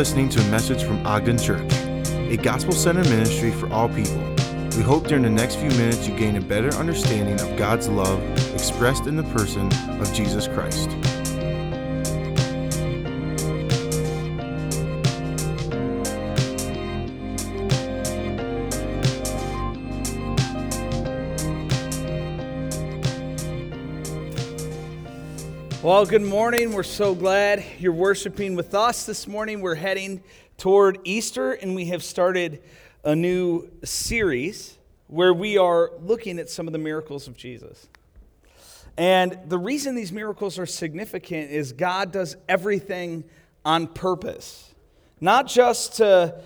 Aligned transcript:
Listening 0.00 0.30
to 0.30 0.40
a 0.40 0.50
message 0.50 0.82
from 0.82 1.06
Ogden 1.06 1.36
Church, 1.36 1.70
a 2.30 2.38
gospel 2.38 2.72
centered 2.72 3.06
ministry 3.10 3.50
for 3.50 3.70
all 3.70 3.86
people. 3.86 4.16
We 4.74 4.82
hope 4.82 5.06
during 5.06 5.24
the 5.24 5.28
next 5.28 5.56
few 5.56 5.68
minutes 5.68 6.08
you 6.08 6.16
gain 6.16 6.36
a 6.36 6.40
better 6.40 6.72
understanding 6.76 7.38
of 7.38 7.54
God's 7.58 7.86
love 7.86 8.18
expressed 8.54 9.06
in 9.06 9.16
the 9.16 9.24
person 9.24 9.66
of 10.00 10.10
Jesus 10.14 10.48
Christ. 10.48 10.88
Well, 25.82 26.04
good 26.04 26.20
morning. 26.20 26.74
We're 26.74 26.82
so 26.82 27.14
glad 27.14 27.64
you're 27.78 27.94
worshiping 27.94 28.54
with 28.54 28.74
us 28.74 29.06
this 29.06 29.26
morning. 29.26 29.62
We're 29.62 29.76
heading 29.76 30.22
toward 30.58 30.98
Easter, 31.04 31.52
and 31.52 31.74
we 31.74 31.86
have 31.86 32.04
started 32.04 32.62
a 33.02 33.16
new 33.16 33.70
series 33.82 34.76
where 35.06 35.32
we 35.32 35.56
are 35.56 35.92
looking 36.02 36.38
at 36.38 36.50
some 36.50 36.66
of 36.66 36.74
the 36.74 36.78
miracles 36.78 37.26
of 37.28 37.34
Jesus. 37.34 37.88
And 38.98 39.38
the 39.46 39.56
reason 39.56 39.94
these 39.94 40.12
miracles 40.12 40.58
are 40.58 40.66
significant 40.66 41.50
is 41.50 41.72
God 41.72 42.12
does 42.12 42.36
everything 42.46 43.24
on 43.64 43.86
purpose, 43.86 44.74
not 45.18 45.46
just 45.46 45.96
to 45.96 46.42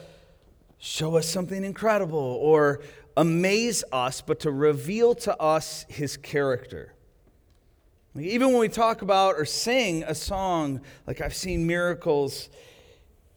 show 0.78 1.17
us 1.17 1.28
something 1.28 1.64
incredible 1.64 2.39
or 2.41 2.83
amaze 3.17 3.83
us, 3.91 4.20
but 4.20 4.39
to 4.41 4.53
reveal 4.53 5.12
to 5.17 5.36
us 5.42 5.86
his 5.89 6.17
character. 6.17 6.95
Even 8.20 8.51
when 8.51 8.61
we 8.61 8.69
talk 8.69 9.03
about 9.03 9.34
or 9.34 9.45
sing 9.45 10.05
a 10.05 10.15
song 10.15 10.81
like 11.05 11.20
I've 11.20 11.34
seen 11.34 11.67
miracles, 11.67 12.48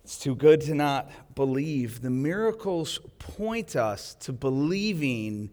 it's 0.03 0.19
too 0.19 0.35
good 0.35 0.61
to 0.61 0.75
not 0.75 1.09
believe. 1.33 2.01
The 2.01 2.11
miracles 2.11 2.99
point 3.17 3.75
us 3.75 4.13
to 4.19 4.31
believing 4.31 5.49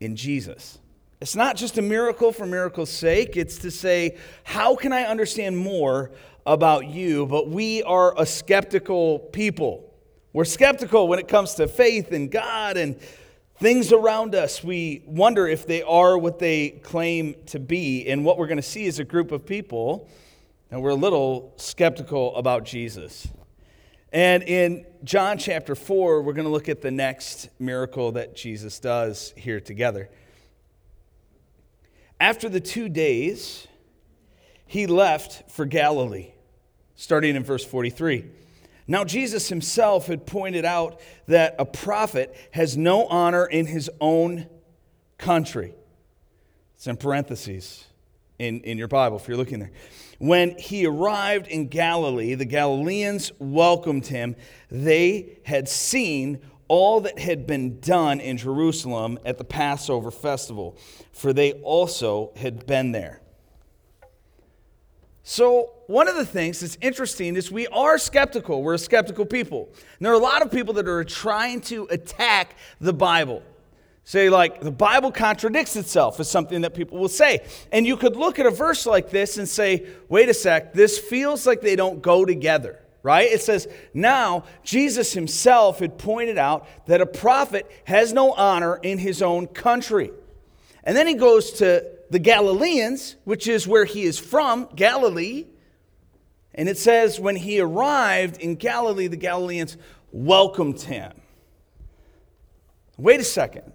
in 0.00 0.16
Jesus. 0.16 0.78
It's 1.22 1.34
not 1.34 1.56
just 1.56 1.78
a 1.78 1.82
miracle 1.82 2.30
for 2.30 2.44
miracle's 2.44 2.90
sake, 2.90 3.38
it's 3.38 3.56
to 3.58 3.70
say, 3.70 4.18
how 4.44 4.76
can 4.76 4.92
I 4.92 5.04
understand 5.04 5.56
more 5.56 6.10
about 6.44 6.88
you? 6.88 7.24
But 7.24 7.48
we 7.48 7.82
are 7.84 8.12
a 8.20 8.26
skeptical 8.26 9.18
people. 9.18 9.94
We're 10.34 10.44
skeptical 10.44 11.08
when 11.08 11.18
it 11.18 11.28
comes 11.28 11.54
to 11.54 11.68
faith 11.68 12.12
in 12.12 12.28
God 12.28 12.76
and 12.76 12.98
Things 13.62 13.92
around 13.92 14.34
us, 14.34 14.64
we 14.64 15.04
wonder 15.06 15.46
if 15.46 15.68
they 15.68 15.82
are 15.82 16.18
what 16.18 16.40
they 16.40 16.70
claim 16.70 17.36
to 17.46 17.60
be. 17.60 18.08
And 18.08 18.24
what 18.24 18.36
we're 18.36 18.48
going 18.48 18.56
to 18.56 18.60
see 18.60 18.86
is 18.86 18.98
a 18.98 19.04
group 19.04 19.30
of 19.30 19.46
people, 19.46 20.08
and 20.72 20.82
we're 20.82 20.90
a 20.90 20.96
little 20.96 21.54
skeptical 21.58 22.34
about 22.34 22.64
Jesus. 22.64 23.28
And 24.12 24.42
in 24.42 24.84
John 25.04 25.38
chapter 25.38 25.76
4, 25.76 26.22
we're 26.22 26.32
going 26.32 26.46
to 26.46 26.50
look 26.50 26.68
at 26.68 26.82
the 26.82 26.90
next 26.90 27.50
miracle 27.60 28.10
that 28.10 28.34
Jesus 28.34 28.80
does 28.80 29.32
here 29.36 29.60
together. 29.60 30.10
After 32.18 32.48
the 32.48 32.58
two 32.58 32.88
days, 32.88 33.68
he 34.66 34.88
left 34.88 35.48
for 35.52 35.66
Galilee, 35.66 36.32
starting 36.96 37.36
in 37.36 37.44
verse 37.44 37.64
43. 37.64 38.24
Now, 38.86 39.04
Jesus 39.04 39.48
himself 39.48 40.06
had 40.06 40.26
pointed 40.26 40.64
out 40.64 41.00
that 41.28 41.54
a 41.58 41.64
prophet 41.64 42.34
has 42.52 42.76
no 42.76 43.06
honor 43.06 43.46
in 43.46 43.66
his 43.66 43.90
own 44.00 44.46
country. 45.18 45.74
It's 46.74 46.86
in 46.86 46.96
parentheses 46.96 47.84
in, 48.38 48.60
in 48.62 48.76
your 48.76 48.88
Bible 48.88 49.18
if 49.18 49.28
you're 49.28 49.36
looking 49.36 49.60
there. 49.60 49.70
When 50.18 50.58
he 50.58 50.86
arrived 50.86 51.46
in 51.46 51.68
Galilee, 51.68 52.34
the 52.34 52.44
Galileans 52.44 53.32
welcomed 53.38 54.06
him. 54.06 54.36
They 54.70 55.38
had 55.44 55.68
seen 55.68 56.40
all 56.68 57.00
that 57.02 57.18
had 57.18 57.46
been 57.46 57.80
done 57.80 58.20
in 58.20 58.36
Jerusalem 58.36 59.18
at 59.24 59.38
the 59.38 59.44
Passover 59.44 60.10
festival, 60.10 60.76
for 61.12 61.32
they 61.32 61.52
also 61.52 62.32
had 62.36 62.66
been 62.66 62.92
there. 62.92 63.21
So, 65.32 65.70
one 65.86 66.08
of 66.08 66.16
the 66.16 66.26
things 66.26 66.60
that's 66.60 66.76
interesting 66.82 67.36
is 67.36 67.50
we 67.50 67.66
are 67.68 67.96
skeptical. 67.96 68.62
We're 68.62 68.74
a 68.74 68.78
skeptical 68.78 69.24
people. 69.24 69.70
And 69.72 70.04
there 70.04 70.12
are 70.12 70.20
a 70.20 70.22
lot 70.22 70.42
of 70.42 70.50
people 70.50 70.74
that 70.74 70.86
are 70.86 71.04
trying 71.04 71.62
to 71.62 71.86
attack 71.90 72.54
the 72.82 72.92
Bible. 72.92 73.42
Say, 74.04 74.28
like, 74.28 74.60
the 74.60 74.70
Bible 74.70 75.10
contradicts 75.10 75.74
itself, 75.74 76.20
is 76.20 76.28
something 76.28 76.60
that 76.60 76.74
people 76.74 76.98
will 76.98 77.08
say. 77.08 77.46
And 77.72 77.86
you 77.86 77.96
could 77.96 78.14
look 78.14 78.38
at 78.38 78.44
a 78.44 78.50
verse 78.50 78.84
like 78.84 79.08
this 79.08 79.38
and 79.38 79.48
say, 79.48 79.86
wait 80.10 80.28
a 80.28 80.34
sec, 80.34 80.74
this 80.74 80.98
feels 80.98 81.46
like 81.46 81.62
they 81.62 81.76
don't 81.76 82.02
go 82.02 82.26
together, 82.26 82.78
right? 83.02 83.32
It 83.32 83.40
says, 83.40 83.68
now 83.94 84.44
Jesus 84.64 85.14
himself 85.14 85.78
had 85.78 85.96
pointed 85.96 86.36
out 86.36 86.68
that 86.88 87.00
a 87.00 87.06
prophet 87.06 87.66
has 87.84 88.12
no 88.12 88.34
honor 88.34 88.76
in 88.82 88.98
his 88.98 89.22
own 89.22 89.46
country. 89.46 90.10
And 90.84 90.94
then 90.94 91.06
he 91.06 91.14
goes 91.14 91.52
to 91.52 91.90
the 92.12 92.18
Galileans, 92.18 93.16
which 93.24 93.48
is 93.48 93.66
where 93.66 93.86
he 93.86 94.02
is 94.02 94.18
from, 94.18 94.68
Galilee. 94.76 95.46
And 96.54 96.68
it 96.68 96.76
says, 96.76 97.18
when 97.18 97.36
he 97.36 97.58
arrived 97.58 98.38
in 98.38 98.56
Galilee, 98.56 99.06
the 99.06 99.16
Galileans 99.16 99.78
welcomed 100.12 100.82
him. 100.82 101.10
Wait 102.98 103.18
a 103.18 103.24
second. 103.24 103.72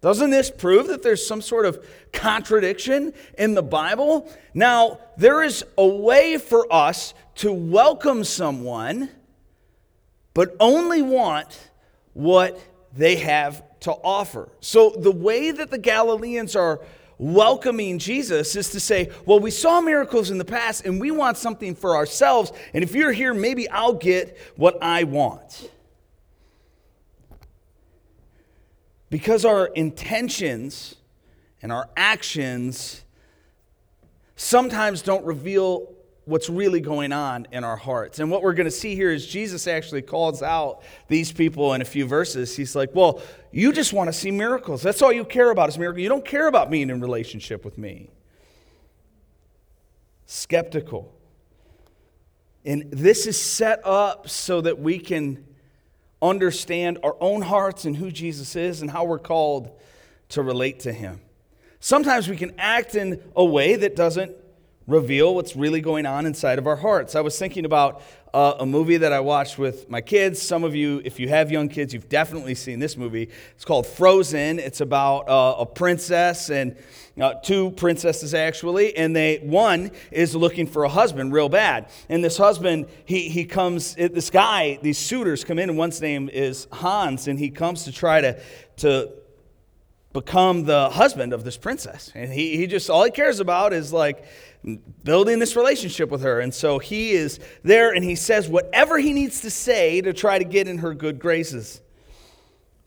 Doesn't 0.00 0.30
this 0.30 0.50
prove 0.50 0.86
that 0.86 1.02
there's 1.02 1.26
some 1.26 1.42
sort 1.42 1.66
of 1.66 1.86
contradiction 2.14 3.12
in 3.36 3.52
the 3.52 3.62
Bible? 3.62 4.32
Now, 4.54 4.98
there 5.18 5.42
is 5.42 5.62
a 5.76 5.86
way 5.86 6.38
for 6.38 6.66
us 6.72 7.12
to 7.36 7.52
welcome 7.52 8.24
someone, 8.24 9.10
but 10.32 10.56
only 10.60 11.02
want 11.02 11.70
what 12.14 12.58
they 12.96 13.16
have 13.16 13.62
to 13.80 13.92
offer. 13.92 14.48
So, 14.60 14.94
the 14.96 15.12
way 15.12 15.50
that 15.50 15.70
the 15.70 15.78
Galileans 15.78 16.56
are 16.56 16.80
welcoming 17.18 17.98
Jesus 17.98 18.56
is 18.56 18.70
to 18.70 18.80
say, 18.80 19.10
well, 19.24 19.40
we 19.40 19.50
saw 19.50 19.80
miracles 19.80 20.30
in 20.30 20.38
the 20.38 20.44
past 20.44 20.84
and 20.84 21.00
we 21.00 21.10
want 21.10 21.36
something 21.36 21.74
for 21.74 21.96
ourselves. 21.96 22.52
And 22.74 22.84
if 22.84 22.94
you're 22.94 23.12
here, 23.12 23.32
maybe 23.32 23.68
I'll 23.68 23.94
get 23.94 24.38
what 24.56 24.82
I 24.82 25.04
want. 25.04 25.70
Because 29.08 29.44
our 29.44 29.66
intentions 29.66 30.96
and 31.62 31.72
our 31.72 31.88
actions 31.96 33.02
sometimes 34.34 35.00
don't 35.02 35.24
reveal 35.24 35.95
what's 36.26 36.50
really 36.50 36.80
going 36.80 37.12
on 37.12 37.46
in 37.52 37.64
our 37.64 37.76
hearts. 37.76 38.18
And 38.18 38.30
what 38.30 38.42
we're 38.42 38.52
going 38.52 38.66
to 38.66 38.70
see 38.70 38.94
here 38.94 39.10
is 39.10 39.26
Jesus 39.26 39.66
actually 39.66 40.02
calls 40.02 40.42
out 40.42 40.82
these 41.08 41.32
people 41.32 41.72
in 41.72 41.80
a 41.80 41.84
few 41.84 42.04
verses. 42.04 42.54
He's 42.54 42.76
like, 42.76 42.94
Well, 42.94 43.22
you 43.52 43.72
just 43.72 43.92
want 43.92 44.08
to 44.08 44.12
see 44.12 44.30
miracles. 44.30 44.82
That's 44.82 45.00
all 45.00 45.12
you 45.12 45.24
care 45.24 45.50
about 45.50 45.70
is 45.70 45.78
miracles. 45.78 46.02
You 46.02 46.08
don't 46.08 46.24
care 46.24 46.48
about 46.48 46.70
being 46.70 46.90
in 46.90 47.00
relationship 47.00 47.64
with 47.64 47.78
me. 47.78 48.10
Skeptical. 50.26 51.14
And 52.64 52.90
this 52.90 53.28
is 53.28 53.40
set 53.40 53.80
up 53.84 54.28
so 54.28 54.60
that 54.60 54.80
we 54.80 54.98
can 54.98 55.44
understand 56.20 56.98
our 57.04 57.16
own 57.20 57.42
hearts 57.42 57.84
and 57.84 57.96
who 57.96 58.10
Jesus 58.10 58.56
is 58.56 58.82
and 58.82 58.90
how 58.90 59.04
we're 59.04 59.20
called 59.20 59.70
to 60.30 60.42
relate 60.42 60.80
to 60.80 60.92
him. 60.92 61.20
Sometimes 61.78 62.28
we 62.28 62.36
can 62.36 62.52
act 62.58 62.96
in 62.96 63.22
a 63.36 63.44
way 63.44 63.76
that 63.76 63.94
doesn't 63.94 64.34
reveal 64.86 65.34
what's 65.34 65.56
really 65.56 65.80
going 65.80 66.06
on 66.06 66.26
inside 66.26 66.58
of 66.58 66.66
our 66.66 66.76
hearts. 66.76 67.14
I 67.14 67.20
was 67.20 67.38
thinking 67.38 67.64
about 67.64 68.02
uh, 68.32 68.54
a 68.60 68.66
movie 68.66 68.98
that 68.98 69.12
I 69.12 69.20
watched 69.20 69.58
with 69.58 69.90
my 69.90 70.00
kids. 70.00 70.40
Some 70.40 70.62
of 70.62 70.74
you, 70.74 71.00
if 71.04 71.18
you 71.18 71.28
have 71.28 71.50
young 71.50 71.68
kids, 71.68 71.92
you've 71.92 72.08
definitely 72.08 72.54
seen 72.54 72.78
this 72.78 72.96
movie. 72.96 73.28
It's 73.54 73.64
called 73.64 73.86
Frozen. 73.86 74.58
It's 74.58 74.80
about 74.80 75.28
uh, 75.28 75.56
a 75.58 75.66
princess 75.66 76.50
and 76.50 76.76
uh, 77.20 77.34
two 77.42 77.70
princesses 77.72 78.34
actually, 78.34 78.94
and 78.96 79.16
they 79.16 79.38
one 79.38 79.90
is 80.10 80.36
looking 80.36 80.66
for 80.66 80.84
a 80.84 80.88
husband 80.88 81.32
real 81.32 81.48
bad, 81.48 81.88
and 82.10 82.22
this 82.22 82.36
husband 82.36 82.86
he 83.06 83.30
he 83.30 83.46
comes. 83.46 83.94
This 83.94 84.28
guy, 84.28 84.78
these 84.82 84.98
suitors 84.98 85.42
come 85.42 85.58
in, 85.58 85.70
and 85.70 85.78
one's 85.78 86.00
name 86.02 86.28
is 86.28 86.68
Hans, 86.70 87.26
and 87.26 87.38
he 87.38 87.48
comes 87.48 87.84
to 87.84 87.92
try 87.92 88.20
to 88.20 88.38
to 88.78 89.10
become 90.16 90.64
the 90.64 90.88
husband 90.88 91.34
of 91.34 91.44
this 91.44 91.58
princess. 91.58 92.10
And 92.14 92.32
he, 92.32 92.56
he 92.56 92.66
just, 92.66 92.88
all 92.88 93.04
he 93.04 93.10
cares 93.10 93.38
about 93.38 93.74
is 93.74 93.92
like 93.92 94.24
building 95.04 95.38
this 95.38 95.56
relationship 95.56 96.08
with 96.08 96.22
her. 96.22 96.40
And 96.40 96.54
so 96.54 96.78
he 96.78 97.12
is 97.12 97.38
there 97.62 97.92
and 97.92 98.02
he 98.02 98.14
says 98.14 98.48
whatever 98.48 98.96
he 98.98 99.12
needs 99.12 99.42
to 99.42 99.50
say 99.50 100.00
to 100.00 100.14
try 100.14 100.38
to 100.38 100.44
get 100.44 100.68
in 100.68 100.78
her 100.78 100.94
good 100.94 101.18
graces. 101.18 101.82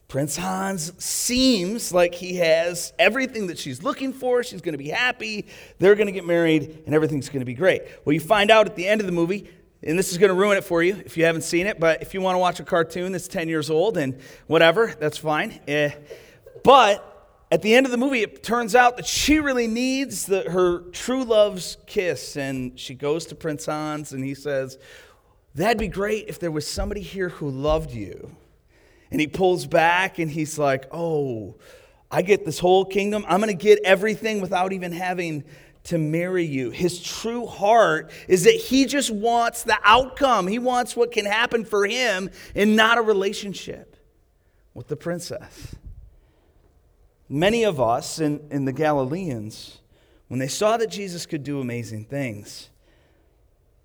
Prince 0.08 0.38
Hans 0.38 0.92
seems 0.98 1.94
like 1.94 2.16
he 2.16 2.38
has 2.38 2.94
everything 2.98 3.46
that 3.48 3.60
she's 3.60 3.84
looking 3.84 4.12
for. 4.12 4.42
She's 4.42 4.62
going 4.62 4.74
to 4.74 4.80
be 4.80 4.90
happy. 4.90 5.46
They're 5.78 5.94
going 5.94 6.08
to 6.08 6.12
get 6.12 6.26
married, 6.26 6.82
and 6.88 6.96
everything's 6.96 7.30
going 7.30 7.42
to 7.42 7.46
be 7.46 7.54
great. 7.54 7.84
Well, 8.04 8.14
you 8.14 8.20
find 8.20 8.50
out 8.50 8.66
at 8.66 8.76
the 8.76 8.88
end 8.88 9.02
of 9.02 9.06
the 9.06 9.14
movie, 9.14 9.48
and 9.84 10.00
this 10.00 10.12
is 10.12 10.18
going 10.18 10.30
to 10.30 10.34
ruin 10.36 10.58
it 10.58 10.64
for 10.64 10.82
you 10.82 10.96
if 11.06 11.16
you 11.16 11.26
haven't 11.26 11.44
seen 11.44 11.68
it, 11.68 11.80
but 11.80 12.02
if 12.02 12.16
you 12.16 12.22
want 12.22 12.34
to 12.34 12.40
watch 12.40 12.60
a 12.60 12.64
cartoon 12.64 13.12
that's 13.12 13.28
10 13.28 13.50
years 13.50 13.70
old 13.70 13.98
and 13.98 14.20
whatever, 14.48 14.96
that's 15.00 15.20
fine. 15.20 15.60
Eh, 15.68 15.92
but 16.64 17.19
at 17.52 17.62
the 17.64 17.74
end 17.74 17.86
of 17.86 17.92
the 17.92 17.98
movie, 17.98 18.22
it 18.22 18.44
turns 18.44 18.76
out 18.76 18.98
that 18.98 19.08
she 19.08 19.40
really 19.40 19.68
needs 19.68 20.26
the, 20.26 20.50
her 20.50 20.80
true 20.92 21.24
love's 21.24 21.78
kiss. 21.88 22.38
And 22.38 22.80
she 22.80 22.94
goes 22.94 23.26
to 23.28 23.36
Prince 23.36 23.66
Hans 23.66 24.12
and 24.12 24.24
he 24.24 24.36
says, 24.36 24.78
That'd 25.56 25.80
be 25.80 25.88
great 25.88 26.26
if 26.28 26.40
there 26.40 26.52
was 26.52 26.68
somebody 26.68 27.02
here 27.02 27.30
who 27.30 27.50
loved 27.50 27.92
you. 27.92 28.36
And 29.12 29.20
he 29.20 29.26
pulls 29.26 29.66
back 29.66 30.20
and 30.20 30.30
he's 30.30 30.60
like, 30.60 30.86
Oh, 30.92 31.56
I 32.12 32.22
get 32.22 32.46
this 32.46 32.60
whole 32.60 32.86
kingdom. 32.86 33.26
I'm 33.28 33.40
going 33.42 33.56
to 33.56 33.64
get 33.64 33.80
everything 33.84 34.42
without 34.42 34.72
even 34.72 34.92
having 34.92 35.44
to 35.86 35.98
marry 35.98 36.46
you. 36.46 36.70
His 36.70 37.02
true 37.02 37.48
heart 37.48 38.12
is 38.28 38.44
that 38.44 38.54
he 38.54 38.86
just 38.86 39.10
wants 39.10 39.64
the 39.64 39.78
outcome. 39.84 40.46
He 40.46 40.60
wants 40.60 40.96
what 40.96 41.12
can 41.12 41.26
happen 41.26 41.66
for 41.66 41.88
him 41.88 42.30
and 42.54 42.76
not 42.76 43.00
a 43.00 43.02
relationship 43.02 43.96
with 44.76 44.88
the 44.88 44.96
princess. 44.96 45.76
Many 47.30 47.64
of 47.64 47.80
us 47.80 48.18
and, 48.20 48.42
and 48.52 48.68
the 48.68 48.74
Galileans, 48.74 49.78
when 50.28 50.40
they 50.40 50.48
saw 50.48 50.78
that 50.78 50.90
Jesus 50.90 51.28
could 51.28 51.44
do 51.44 51.62
amazing 51.62 52.06
things, 52.06 52.70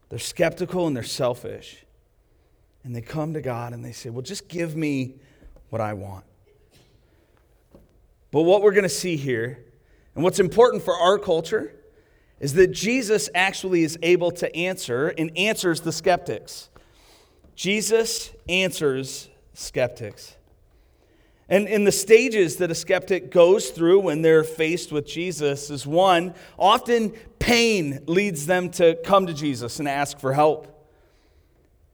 they're 0.08 0.18
skeptical 0.18 0.86
and 0.86 0.96
they're 0.96 1.02
selfish. 1.02 1.84
And 2.82 2.96
they 2.96 3.02
come 3.02 3.34
to 3.34 3.40
God 3.40 3.72
and 3.72 3.84
they 3.84 3.92
say, 3.92 4.10
Well, 4.10 4.22
just 4.22 4.48
give 4.48 4.76
me 4.76 5.14
what 5.70 5.80
I 5.80 5.92
want. 5.94 6.24
But 8.30 8.42
what 8.42 8.62
we're 8.62 8.72
going 8.72 8.82
to 8.82 8.88
see 8.88 9.16
here, 9.16 9.64
and 10.14 10.24
what's 10.24 10.40
important 10.40 10.82
for 10.82 10.94
our 10.94 11.18
culture, 11.18 11.74
is 12.40 12.54
that 12.54 12.72
Jesus 12.72 13.28
actually 13.34 13.84
is 13.84 13.98
able 14.02 14.30
to 14.32 14.54
answer 14.56 15.08
and 15.08 15.30
answers 15.36 15.80
the 15.80 15.92
skeptics. 15.92 16.68
Jesus 17.54 18.30
answers 18.48 19.28
skeptics. 19.52 20.36
And 21.48 21.68
in 21.68 21.84
the 21.84 21.92
stages 21.92 22.56
that 22.56 22.70
a 22.70 22.74
skeptic 22.74 23.30
goes 23.30 23.70
through 23.70 24.00
when 24.00 24.22
they're 24.22 24.44
faced 24.44 24.92
with 24.92 25.06
Jesus 25.06 25.70
is 25.70 25.86
one, 25.86 26.34
often 26.58 27.12
pain 27.38 28.02
leads 28.06 28.46
them 28.46 28.70
to 28.70 28.96
come 29.04 29.26
to 29.26 29.34
Jesus 29.34 29.78
and 29.78 29.88
ask 29.88 30.18
for 30.18 30.32
help. 30.32 30.70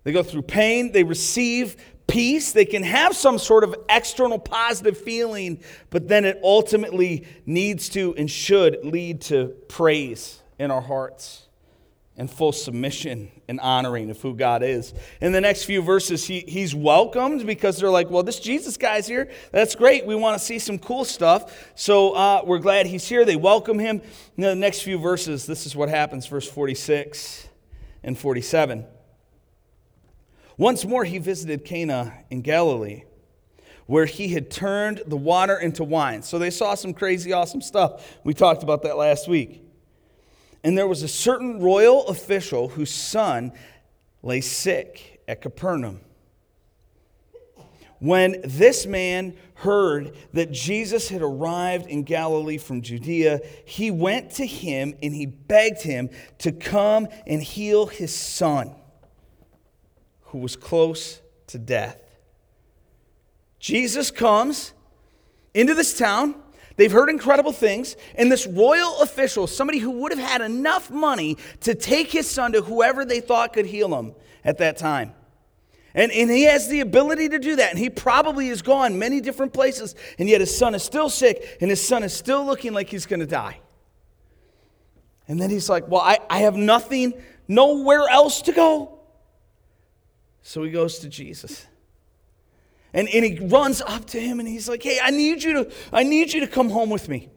They 0.05 0.13
go 0.13 0.23
through 0.23 0.43
pain, 0.43 0.93
they 0.93 1.05
receive 1.05 1.77
peace, 2.07 2.53
they 2.53 2.65
can 2.65 2.83
have 2.83 3.15
some 3.15 3.39
sort 3.39 3.65
of 3.65 3.75
external 3.89 4.39
positive 4.39 4.97
feeling, 4.97 5.61
but 5.91 6.09
then 6.09 6.25
it 6.25 6.41
ultimately 6.43 7.27
needs 7.45 7.89
to 7.91 8.15
and 8.17 8.31
should 8.31 8.85
lead 8.85 9.21
to 9.23 9.49
praise 9.69 10.43
in 10.59 10.71
our 10.71 10.81
hearts 10.81 11.49
and 12.21 12.31
full 12.31 12.53
submission 12.53 13.31
and 13.49 13.59
honoring 13.61 14.11
of 14.11 14.21
who 14.21 14.35
God 14.35 14.63
is. 14.63 14.93
In 15.23 15.33
the 15.33 15.41
next 15.41 15.65
few 15.65 15.81
verses, 15.81 16.27
he, 16.27 16.41
he's 16.41 16.75
welcomed 16.75 17.47
because 17.47 17.79
they're 17.79 17.91
like, 17.91 18.11
well, 18.11 18.23
this 18.23 18.39
Jesus 18.39 18.77
guy's 18.77 19.07
here. 19.07 19.31
That's 19.53 19.75
great. 19.75 20.05
We 20.05 20.15
want 20.15 20.39
to 20.39 20.45
see 20.45 20.59
some 20.59 20.79
cool 20.79 21.07
stuff. 21.07 21.73
So 21.75 22.13
uh, 22.13 22.43
we're 22.45 22.59
glad 22.59 22.85
he's 22.85 23.09
here. 23.09 23.25
They 23.25 23.37
welcome 23.37 23.79
him. 23.79 24.03
In 24.37 24.43
the 24.43 24.55
next 24.55 24.83
few 24.83 24.99
verses, 24.99 25.47
this 25.47 25.65
is 25.65 25.75
what 25.75 25.89
happens, 25.89 26.27
verse 26.27 26.47
46 26.47 27.49
and 28.05 28.19
47. 28.19 28.85
Once 30.59 30.85
more, 30.85 31.05
he 31.05 31.17
visited 31.17 31.65
Cana 31.65 32.13
in 32.29 32.43
Galilee 32.43 33.05
where 33.87 34.05
he 34.05 34.29
had 34.29 34.51
turned 34.51 35.03
the 35.07 35.17
water 35.17 35.57
into 35.57 35.83
wine. 35.83 36.23
So 36.23 36.39
they 36.39 36.51
saw 36.51 36.75
some 36.75 36.93
crazy, 36.93 37.33
awesome 37.33 37.63
stuff. 37.63 38.19
We 38.25 38.35
talked 38.35 38.63
about 38.63 38.83
that 38.83 38.99
last 38.99 39.27
week. 39.27 39.65
And 40.63 40.77
there 40.77 40.87
was 40.87 41.03
a 41.03 41.09
certain 41.09 41.61
royal 41.61 42.07
official 42.07 42.69
whose 42.69 42.91
son 42.91 43.53
lay 44.23 44.41
sick 44.41 45.23
at 45.27 45.41
Capernaum. 45.41 46.01
When 47.99 48.41
this 48.45 48.87
man 48.87 49.37
heard 49.55 50.17
that 50.33 50.51
Jesus 50.51 51.11
had 51.11 51.21
arrived 51.21 51.87
in 51.87 52.03
Galilee 52.03 52.57
from 52.57 52.81
Judea, 52.81 53.41
he 53.67 53.91
went 53.91 54.33
to 54.33 54.47
him 54.47 54.95
and 55.03 55.15
he 55.15 55.27
begged 55.27 55.83
him 55.83 56.09
to 56.39 56.51
come 56.51 57.09
and 57.27 57.43
heal 57.43 57.87
his 57.87 58.15
son, 58.15 58.75
who 60.25 60.39
was 60.39 60.57
close 60.57 61.21
to 61.49 61.59
death. 61.59 62.01
Jesus 63.59 64.11
comes 64.11 64.73
into 65.53 65.75
this 65.75 65.99
town 65.99 66.35
They've 66.77 66.91
heard 66.91 67.11
incredible 67.11 67.53
things, 67.53 67.97
and 68.15 68.31
this 68.31 68.47
royal 68.47 69.01
official, 69.03 69.47
somebody 69.47 69.79
who 69.79 69.91
would 69.91 70.13
have 70.13 70.21
had 70.21 70.41
enough 70.41 70.91
money 70.91 71.37
to 71.61 71.75
take 71.75 72.11
his 72.11 72.29
son 72.29 72.53
to 72.53 72.63
whoever 72.63 73.05
they 73.05 73.21
thought 73.21 73.53
could 73.53 73.67
heal 73.67 73.95
him 73.99 74.15
at 74.45 74.59
that 74.59 74.77
time. 74.77 75.13
And, 75.95 76.13
and 76.13 76.31
he 76.31 76.45
has 76.45 76.69
the 76.69 76.81
ability 76.81 77.31
to 77.31 77.39
do 77.39 77.57
that. 77.57 77.71
And 77.71 77.79
he 77.79 77.91
probably 77.91 78.49
has 78.49 78.63
gone 78.63 78.99
many 78.99 79.21
different 79.21 79.53
places, 79.53 79.95
and 80.19 80.29
yet 80.29 80.41
his 80.41 80.57
son 80.57 80.75
is 80.75 80.83
still 80.83 81.11
sick, 81.11 81.59
and 81.61 81.69
his 81.69 81.87
son 81.87 82.03
is 82.03 82.13
still 82.13 82.45
looking 82.45 82.73
like 82.73 82.89
he's 82.89 83.07
going 83.07 83.21
to 83.21 83.27
die. 83.27 83.61
And 85.27 85.41
then 85.41 85.51
he's 85.51 85.69
like, 85.69 85.89
Well, 85.89 86.01
I, 86.01 86.19
I 86.29 86.39
have 86.41 86.57
nothing, 86.57 87.15
nowhere 87.49 88.09
else 88.09 88.43
to 88.43 88.53
go. 88.53 88.99
So 90.43 90.63
he 90.63 90.71
goes 90.71 90.99
to 91.01 91.09
Jesus. 91.09 91.67
And, 92.93 93.09
and 93.09 93.25
he 93.25 93.39
runs 93.47 93.81
up 93.81 94.07
to 94.09 94.21
him 94.21 94.41
and 94.41 94.49
he's 94.49 94.69
like, 94.69 94.83
Hey, 94.83 94.99
I 95.03 95.11
need 95.11 95.43
you 95.43 95.65
to, 95.65 95.73
I 95.93 96.03
need 96.03 96.33
you 96.33 96.41
to 96.41 96.47
come 96.47 96.71
home 96.71 96.91
with 96.91 97.09
me. 97.09 97.29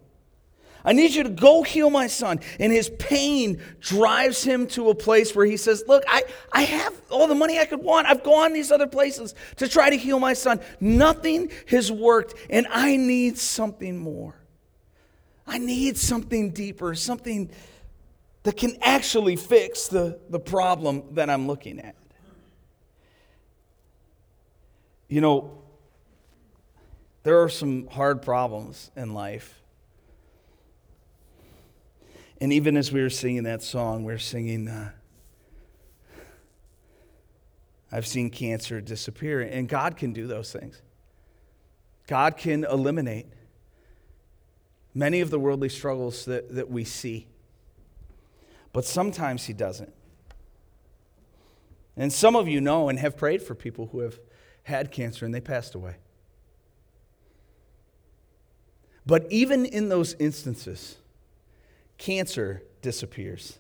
I 0.86 0.92
need 0.94 1.12
you 1.12 1.24
to 1.24 1.30
go 1.30 1.64
heal 1.64 1.90
my 1.90 2.08
son. 2.08 2.40
And 2.60 2.72
his 2.72 2.90
pain 2.90 3.62
drives 3.80 4.44
him 4.44 4.68
to 4.68 4.90
a 4.90 4.96
place 4.96 5.36
where 5.36 5.46
he 5.46 5.58
says, 5.58 5.84
Look, 5.88 6.04
I, 6.08 6.24
I 6.52 6.64
have 6.64 6.94
all 7.10 7.28
the 7.28 7.36
money 7.36 7.60
I 7.60 7.66
could 7.66 7.82
want. 7.82 8.08
I've 8.08 8.24
gone 8.24 8.54
these 8.54 8.72
other 8.72 8.88
places 8.88 9.34
to 9.58 9.70
try 9.70 9.90
to 9.90 9.98
heal 9.98 10.20
my 10.20 10.34
son. 10.34 10.60
Nothing 10.80 11.52
has 11.68 11.92
worked, 11.92 12.36
and 12.50 12.68
I 12.70 12.98
need 12.98 13.38
something 13.38 13.98
more. 13.98 14.36
I 15.48 15.58
need 15.58 15.98
something 15.98 16.52
deeper, 16.52 16.96
something 16.96 17.50
that 18.44 18.58
can 18.58 18.78
actually 18.82 19.36
fix 19.36 19.88
the, 19.88 20.20
the 20.30 20.40
problem 20.40 21.04
that 21.12 21.30
I'm 21.30 21.48
looking 21.48 21.80
at. 21.80 21.96
You 25.14 25.22
know, 25.22 25.52
there 27.22 27.44
are 27.44 27.48
some 27.48 27.86
hard 27.86 28.24
problems 28.24 28.90
in 28.96 29.14
life. 29.14 29.62
And 32.42 32.52
even 32.52 32.76
as 32.76 32.92
we 32.92 33.00
were 33.00 33.12
singing 33.12 33.44
that 33.44 33.62
song, 33.62 34.06
we 34.06 34.14
are 34.14 34.18
singing, 34.18 34.68
uh, 34.68 34.90
I've 37.92 38.08
seen 38.08 38.32
cancer 38.32 38.82
disappear. 38.82 39.42
And 39.42 39.70
God 39.70 39.98
can 39.98 40.14
do 40.14 40.26
those 40.26 40.52
things. 40.52 40.82
God 42.08 42.36
can 42.36 42.64
eliminate 42.64 43.28
many 44.96 45.22
of 45.22 45.30
the 45.30 45.38
worldly 45.38 45.70
struggles 45.70 46.26
that, 46.26 46.56
that 46.56 46.72
we 46.72 46.86
see. 46.86 47.28
But 48.72 48.84
sometimes 48.84 49.46
He 49.46 49.54
doesn't. 49.54 49.94
And 51.96 52.12
some 52.12 52.36
of 52.36 52.48
you 52.48 52.60
know 52.60 52.90
and 52.90 52.98
have 52.98 53.16
prayed 53.16 53.44
for 53.44 53.54
people 53.54 53.90
who 53.92 54.00
have 54.00 54.20
had 54.64 54.92
cancer 54.92 55.26
and 55.26 55.34
they 55.34 55.42
passed 55.42 55.76
away. 55.76 55.96
But 59.06 59.28
even 59.30 59.66
in 59.66 59.90
those 59.90 60.14
instances, 60.16 60.98
cancer 61.98 62.64
disappears. 62.82 63.60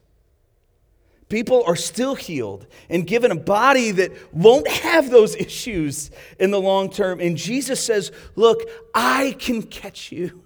People 1.29 1.63
are 1.65 1.75
still 1.75 2.15
healed 2.15 2.67
and 2.89 3.07
given 3.07 3.31
a 3.31 3.35
body 3.35 3.91
that 3.91 4.11
won't 4.33 4.67
have 4.67 5.09
those 5.09 5.35
issues 5.35 6.11
in 6.39 6.51
the 6.51 6.61
long 6.61 6.89
term. 6.89 7.19
And 7.19 7.35
Jesus 7.35 7.83
says, 7.83 8.11
Look, 8.35 8.61
I 8.93 9.35
can 9.39 9.63
catch 9.63 10.11
you 10.11 10.43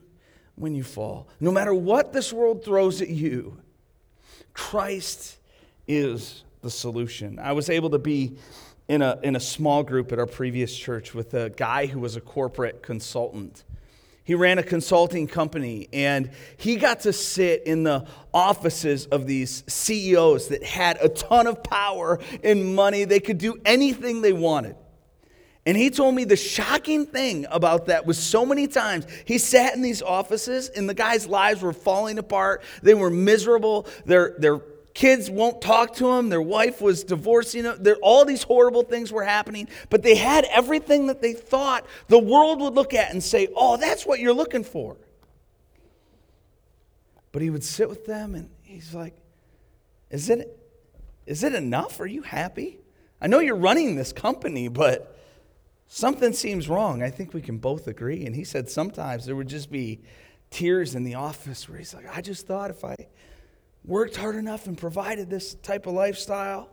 when 0.56 0.76
you 0.76 0.84
fall. 0.84 1.28
No 1.40 1.52
matter 1.52 1.74
what 1.74 2.14
this 2.14 2.32
world 2.32 2.64
throws 2.64 3.02
at 3.02 3.10
you, 3.10 3.58
Christ 4.54 5.38
is 5.88 6.44
the 6.62 6.72
solution. 6.72 7.38
I 7.38 7.52
was 7.52 7.70
able 7.70 7.90
to 7.92 8.00
be 8.00 8.38
in 8.88 9.02
a, 9.02 9.20
in 9.24 9.36
a 9.36 9.40
small 9.40 9.84
group 9.84 10.12
at 10.12 10.20
our 10.20 10.26
previous 10.26 10.76
church 10.76 11.14
with 11.14 11.34
a 11.34 11.50
guy 11.50 11.88
who 11.88 12.00
was 12.00 12.16
a 12.16 12.22
corporate 12.22 12.82
consultant. 12.82 13.64
He 14.24 14.36
ran 14.36 14.58
a 14.58 14.64
consulting 14.64 15.28
company 15.28 15.88
and 15.94 16.32
he 16.58 16.76
got 16.76 17.02
to 17.02 17.14
sit 17.14 17.64
in 17.64 17.84
the 17.84 18.06
offices 18.34 19.06
of 19.06 19.26
these 19.26 19.64
CEOs 19.68 20.50
that 20.50 20.64
had 20.64 20.98
a 21.02 21.08
ton 21.08 21.48
of 21.48 21.64
power 21.64 22.20
and 22.44 22.76
money. 22.76 23.06
They 23.06 23.22
could 23.22 23.38
do 23.38 23.60
anything 23.66 24.22
they 24.22 24.34
wanted. 24.34 24.76
And 25.66 25.76
he 25.76 25.90
told 25.90 26.16
me 26.16 26.24
the 26.24 26.38
shocking 26.38 27.06
thing 27.06 27.46
about 27.50 27.88
that 27.88 28.06
was 28.06 28.18
so 28.18 28.46
many 28.46 28.68
times 28.68 29.06
he 29.26 29.38
sat 29.38 29.76
in 29.76 29.82
these 29.82 30.02
offices 30.02 30.70
and 30.70 30.90
the 30.90 30.94
guys' 30.94 31.28
lives 31.28 31.62
were 31.62 31.74
falling 31.74 32.20
apart. 32.20 32.64
They 32.82 32.94
were 32.94 33.10
miserable. 33.10 33.86
Their, 34.06 34.36
their 34.40 34.62
Kids 34.98 35.30
won't 35.30 35.62
talk 35.62 35.94
to 35.94 36.12
him. 36.14 36.30
Their 36.30 36.42
wife 36.42 36.82
was 36.82 37.04
divorcing 37.04 37.66
him. 37.66 37.76
There, 37.84 37.98
all 37.98 38.26
these 38.26 38.42
horrible 38.42 38.82
things 38.82 39.12
were 39.12 39.24
happening. 39.24 39.68
But 39.92 40.02
they 40.02 40.16
had 40.16 40.46
everything 40.46 41.06
that 41.06 41.22
they 41.22 41.34
thought 41.34 41.86
the 42.08 42.18
world 42.18 42.62
would 42.62 42.74
look 42.74 42.96
at 42.96 43.12
and 43.12 43.24
say, 43.24 43.48
oh, 43.56 43.78
that's 43.78 44.08
what 44.08 44.20
you're 44.20 44.34
looking 44.34 44.64
for. 44.64 44.98
But 47.32 47.44
he 47.44 47.52
would 47.52 47.64
sit 47.64 47.88
with 47.88 48.08
them 48.08 48.34
and 48.34 48.50
he's 48.64 48.96
like, 48.96 49.14
is 50.10 50.32
it, 50.32 50.58
is 51.28 51.44
it 51.44 51.54
enough? 51.54 52.00
Are 52.00 52.08
you 52.08 52.24
happy? 52.24 52.80
I 53.22 53.28
know 53.28 53.38
you're 53.38 53.56
running 53.56 53.98
this 53.98 54.12
company, 54.12 54.68
but 54.68 55.16
something 55.86 56.34
seems 56.34 56.68
wrong. 56.68 57.04
I 57.04 57.12
think 57.12 57.36
we 57.36 57.42
can 57.44 57.60
both 57.60 57.86
agree. 57.86 58.26
And 58.26 58.36
he 58.36 58.44
said 58.44 58.68
sometimes 58.68 59.28
there 59.28 59.36
would 59.36 59.48
just 59.48 59.70
be 59.70 60.02
tears 60.50 60.96
in 60.96 61.04
the 61.04 61.14
office 61.14 61.70
where 61.70 61.78
he's 61.78 61.94
like, 61.94 62.08
I 62.12 62.22
just 62.22 62.48
thought 62.48 62.72
if 62.72 62.84
I 62.84 62.96
worked 63.88 64.18
hard 64.18 64.36
enough 64.36 64.68
and 64.68 64.78
provided 64.78 65.30
this 65.30 65.56
type 65.56 65.88
of 65.88 65.94
lifestyle, 65.94 66.70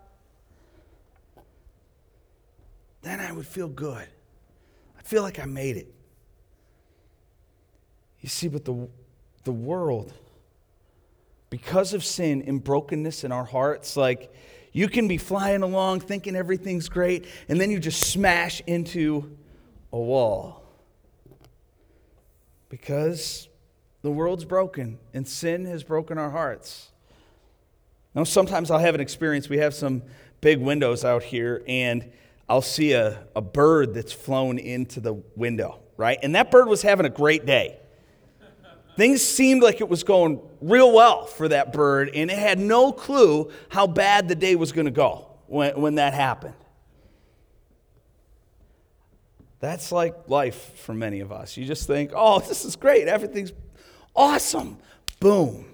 then 3.03 3.21
I 3.21 3.31
would 3.33 3.47
feel 3.47 3.69
good. 3.69 4.07
I 4.99 5.03
feel 5.03 5.23
like 5.23 5.39
I 5.39 5.45
made 5.45 5.77
it. 5.77 5.95
You 8.21 8.29
see, 8.29 8.49
but 8.49 8.65
the, 8.65 8.89
the 9.45 9.53
world, 9.53 10.13
because 11.51 11.95
of 11.95 12.05
sin 12.05 12.43
and 12.47 12.63
brokenness 12.63 13.23
in 13.23 13.31
our 13.31 13.45
hearts, 13.45 13.97
like 13.97 14.35
you 14.73 14.89
can 14.89 15.07
be 15.07 15.19
flying 15.19 15.63
along 15.63 16.01
thinking 16.01 16.35
everything's 16.35 16.89
great, 16.89 17.27
and 17.49 17.61
then 17.61 17.71
you 17.71 17.79
just 17.79 18.11
smash 18.11 18.61
into 18.67 19.37
a 19.93 19.99
wall. 19.99 20.63
Because 22.71 23.49
the 24.03 24.11
world's 24.11 24.45
broken 24.45 24.99
and 25.13 25.29
sin 25.29 25.65
has 25.67 25.85
broken 25.85 26.19
our 26.19 26.31
hearts. 26.31 26.91
Now, 28.15 28.25
sometimes 28.25 28.71
I'll 28.71 28.79
have 28.79 28.95
an 28.95 29.01
experience. 29.01 29.49
We 29.49 29.59
have 29.59 29.75
some 29.75 30.03
big 30.41 30.61
windows 30.61 31.05
out 31.05 31.23
here, 31.23 31.63
and 31.67 32.11
I'll 32.49 32.63
see 32.63 32.93
a, 32.93 33.25
a 33.35 33.41
bird 33.41 33.95
that's 33.95 34.13
flown 34.13 34.59
into 34.59 35.01
the 35.01 35.15
window, 35.35 35.81
right? 35.97 36.19
And 36.23 36.35
that 36.35 36.51
bird 36.51 36.69
was 36.69 36.83
having 36.83 37.07
a 37.07 37.11
great 37.11 37.47
day. 37.47 37.79
Things 38.97 39.23
seemed 39.23 39.63
like 39.63 39.81
it 39.81 39.89
was 39.89 40.05
going 40.05 40.41
real 40.61 40.93
well 40.93 41.27
for 41.27 41.49
that 41.49 41.73
bird, 41.73 42.11
and 42.15 42.31
it 42.31 42.39
had 42.39 42.61
no 42.61 42.93
clue 42.93 43.51
how 43.69 43.89
bad 43.89 44.29
the 44.29 44.37
day 44.37 44.55
was 44.55 44.71
going 44.71 44.85
to 44.85 44.93
go 44.93 45.27
when, 45.47 45.81
when 45.81 45.95
that 45.97 46.15
happened. 46.15 46.55
That's 49.59 49.91
like 49.91 50.29
life 50.29 50.79
for 50.81 50.95
many 50.95 51.21
of 51.21 51.33
us. 51.33 51.57
You 51.57 51.65
just 51.65 51.87
think, 51.87 52.13
oh, 52.15 52.39
this 52.39 52.65
is 52.65 52.77
great. 52.77 53.09
Everything's 53.09 53.53
awesome. 54.15 54.77
Boom. 55.19 55.65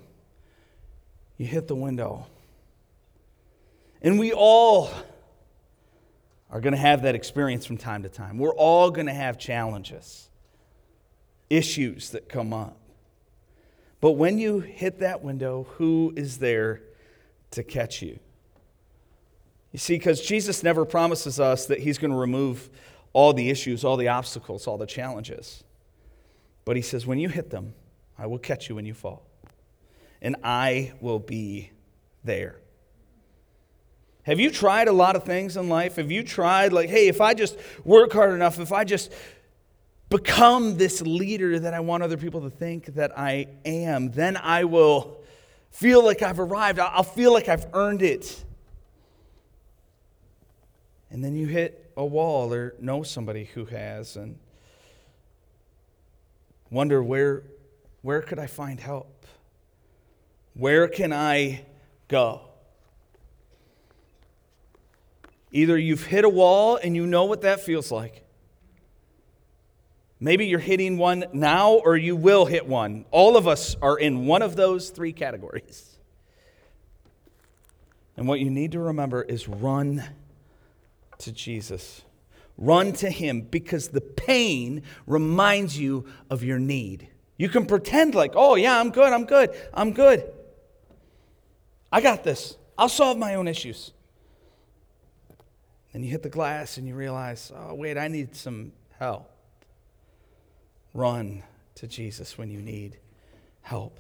You 1.41 1.47
hit 1.47 1.69
the 1.69 1.75
window. 1.75 2.27
And 4.03 4.19
we 4.19 4.31
all 4.31 4.91
are 6.51 6.61
going 6.61 6.75
to 6.75 6.79
have 6.79 7.01
that 7.05 7.15
experience 7.15 7.65
from 7.65 7.79
time 7.79 8.03
to 8.03 8.11
time. 8.11 8.37
We're 8.37 8.55
all 8.55 8.91
going 8.91 9.07
to 9.07 9.15
have 9.15 9.39
challenges, 9.39 10.29
issues 11.49 12.11
that 12.11 12.29
come 12.29 12.53
up. 12.53 12.77
But 14.03 14.13
when 14.13 14.37
you 14.37 14.61
hit 14.61 14.99
that 14.99 15.23
window, 15.23 15.67
who 15.79 16.13
is 16.15 16.37
there 16.37 16.83
to 17.53 17.63
catch 17.63 18.03
you? 18.03 18.19
You 19.73 19.79
see, 19.79 19.95
because 19.95 20.21
Jesus 20.21 20.63
never 20.63 20.85
promises 20.85 21.41
us 21.41 21.65
that 21.65 21.79
he's 21.79 21.97
going 21.97 22.11
to 22.11 22.19
remove 22.19 22.69
all 23.15 23.33
the 23.33 23.49
issues, 23.49 23.83
all 23.83 23.97
the 23.97 24.09
obstacles, 24.09 24.67
all 24.67 24.77
the 24.77 24.85
challenges. 24.85 25.65
But 26.67 26.77
he 26.77 26.83
says, 26.83 27.07
when 27.07 27.19
you 27.19 27.31
hit 27.31 27.49
them, 27.49 27.73
I 28.19 28.27
will 28.27 28.39
catch 28.39 28.69
you 28.69 28.75
when 28.75 28.85
you 28.85 28.93
fall, 28.93 29.23
and 30.23 30.37
I 30.43 30.93
will 31.01 31.19
be 31.19 31.71
there. 32.25 32.57
Have 34.25 34.39
you 34.39 34.51
tried 34.51 34.89
a 34.89 34.93
lot 34.93 35.17
of 35.17 35.25
things 35.25 35.57
in 35.57 35.69
life? 35.69 35.97
Have 35.97 36.11
you 36.11 36.23
tried, 36.23 36.73
like, 36.73 36.91
hey, 36.91 37.09
if 37.09 37.21
I 37.21 37.35
just 37.35 37.57
work 37.85 38.13
hard 38.13 38.35
enough, 38.35 38.61
if 38.61 38.71
I 38.73 38.85
just 38.85 39.13
become 40.11 40.77
this 40.77 41.01
leader 41.01 41.59
that 41.59 41.73
I 41.73 41.81
want 41.81 42.03
other 42.03 42.17
people 42.17 42.43
to 42.43 42.51
think 42.51 42.87
that 42.97 43.19
I 43.19 43.47
am, 43.65 44.11
then 44.11 44.37
I 44.37 44.65
will 44.65 45.23
feel 45.71 46.05
like 46.05 46.21
I've 46.21 46.41
arrived. 46.41 46.79
I'll 46.79 47.03
feel 47.03 47.33
like 47.33 47.49
I've 47.49 47.67
earned 47.73 48.03
it. 48.03 48.45
And 51.11 51.25
then 51.25 51.35
you 51.35 51.47
hit 51.47 51.93
a 51.97 52.05
wall 52.05 52.53
or 52.53 52.75
know 52.81 53.03
somebody 53.03 53.45
who 53.45 53.65
has 53.67 54.17
and 54.17 54.39
wonder 56.71 57.03
where, 57.03 57.45
where 58.03 58.21
could 58.21 58.39
I 58.39 58.47
find 58.47 58.79
help? 58.79 59.27
Where 60.61 60.87
can 60.89 61.13
I 61.13 61.65
go? 62.07 62.43
Either 65.51 65.77
you've 65.77 66.05
hit 66.05 66.25
a 66.25 66.29
wall 66.29 66.77
and 66.77 66.95
you 66.95 67.07
know 67.07 67.25
what 67.25 67.41
that 67.41 67.61
feels 67.61 67.91
like 67.91 68.25
Maybe 70.23 70.47
you're 70.47 70.59
hitting 70.59 70.99
one 70.99 71.25
now 71.33 71.73
or 71.73 71.97
you 71.97 72.15
will 72.15 72.45
hit 72.45 72.67
one. 72.67 73.07
All 73.11 73.39
of 73.39 73.49
us 73.49 73.75
are 73.81 73.99
in 73.99 74.27
one 74.27 74.43
of 74.43 74.55
those 74.55 74.91
three 74.91 75.15
categories. 75.15 75.99
And 78.19 78.29
what 78.29 78.39
you 78.39 78.51
need 78.51 78.73
to 78.73 78.81
remember 78.81 79.23
is 79.23 79.49
run 79.49 80.05
to 81.19 81.33
Jesus. 81.33 82.03
Run 82.59 82.93
to 82.95 83.09
Him 83.09 83.41
because 83.41 83.89
the 83.89 84.03
pain 84.03 84.83
reminds 85.07 85.79
you 85.79 86.05
of 86.29 86.45
your 86.45 86.59
need. 86.59 87.09
You 87.39 87.49
can 87.49 87.65
pretend 87.65 88.15
like, 88.15 88.33
oh, 88.35 88.57
yeah, 88.57 88.79
I'm 88.79 88.91
good, 88.91 89.15
I'm 89.15 89.25
good, 89.25 89.57
I'm 89.73 89.95
good. 89.95 90.31
I 91.93 92.01
got 92.01 92.25
this. 92.25 92.57
I'll 92.79 92.89
solve 92.89 93.19
my 93.19 93.35
own 93.35 93.49
issues. 93.49 93.93
Then 95.93 96.03
you 96.03 96.11
hit 96.11 96.23
the 96.23 96.29
glass 96.29 96.77
and 96.77 96.87
you 96.87 96.95
realize, 96.95 97.51
oh, 97.55 97.75
wait, 97.75 97.99
I 97.99 98.09
need 98.09 98.37
some 98.37 98.73
help. 98.99 99.31
Run 100.95 101.43
to 101.77 101.87
Jesus 101.87 102.39
when 102.39 102.51
you 102.51 102.61
need 102.61 102.99
help. 103.63 103.99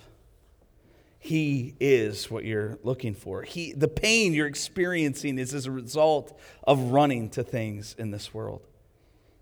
He 1.19 1.75
is 1.81 2.31
what 2.31 2.45
you're 2.45 2.79
looking 2.83 3.15
for. 3.15 3.43
He, 3.43 3.73
the 3.73 3.89
pain 3.89 4.33
you're 4.33 4.47
experiencing 4.47 5.39
is 5.39 5.53
as 5.53 5.67
a 5.67 5.71
result 5.71 6.39
of 6.65 6.93
running 6.93 7.29
to 7.31 7.43
things 7.43 7.95
in 7.99 8.11
this 8.11 8.33
world. 8.33 8.67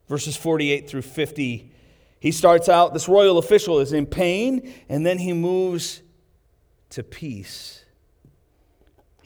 Verses 0.08 0.36
48 0.36 0.88
through 0.88 1.02
50, 1.02 1.70
he 2.18 2.32
starts 2.32 2.68
out, 2.68 2.94
this 2.94 3.08
royal 3.08 3.38
official 3.38 3.78
is 3.78 3.92
in 3.92 4.06
pain, 4.06 4.74
and 4.88 5.06
then 5.06 5.18
he 5.18 5.32
moves 5.32 6.02
to 6.90 7.04
peace. 7.04 7.84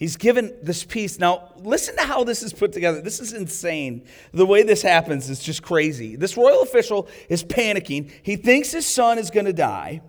He's 0.03 0.17
given 0.17 0.53
this 0.61 0.83
peace. 0.83 1.21
Now, 1.21 1.53
listen 1.59 1.95
to 1.95 2.03
how 2.03 2.25
this 2.25 2.43
is 2.43 2.53
put 2.53 2.73
together. 2.73 3.01
This 3.01 3.21
is 3.21 3.35
insane. 3.35 4.05
The 4.33 4.45
way 4.45 4.65
this 4.65 4.83
happens 4.83 5.31
is 5.31 5.39
just 5.39 5.63
crazy. 5.63 6.17
This 6.17 6.37
royal 6.37 6.63
official 6.63 7.07
is 7.29 7.45
panicking. 7.45 8.11
He 8.25 8.35
thinks 8.35 8.73
his 8.73 8.85
son 8.85 9.17
is 9.17 9.31
going 9.31 9.47
to 9.47 9.53
die. 9.53 10.03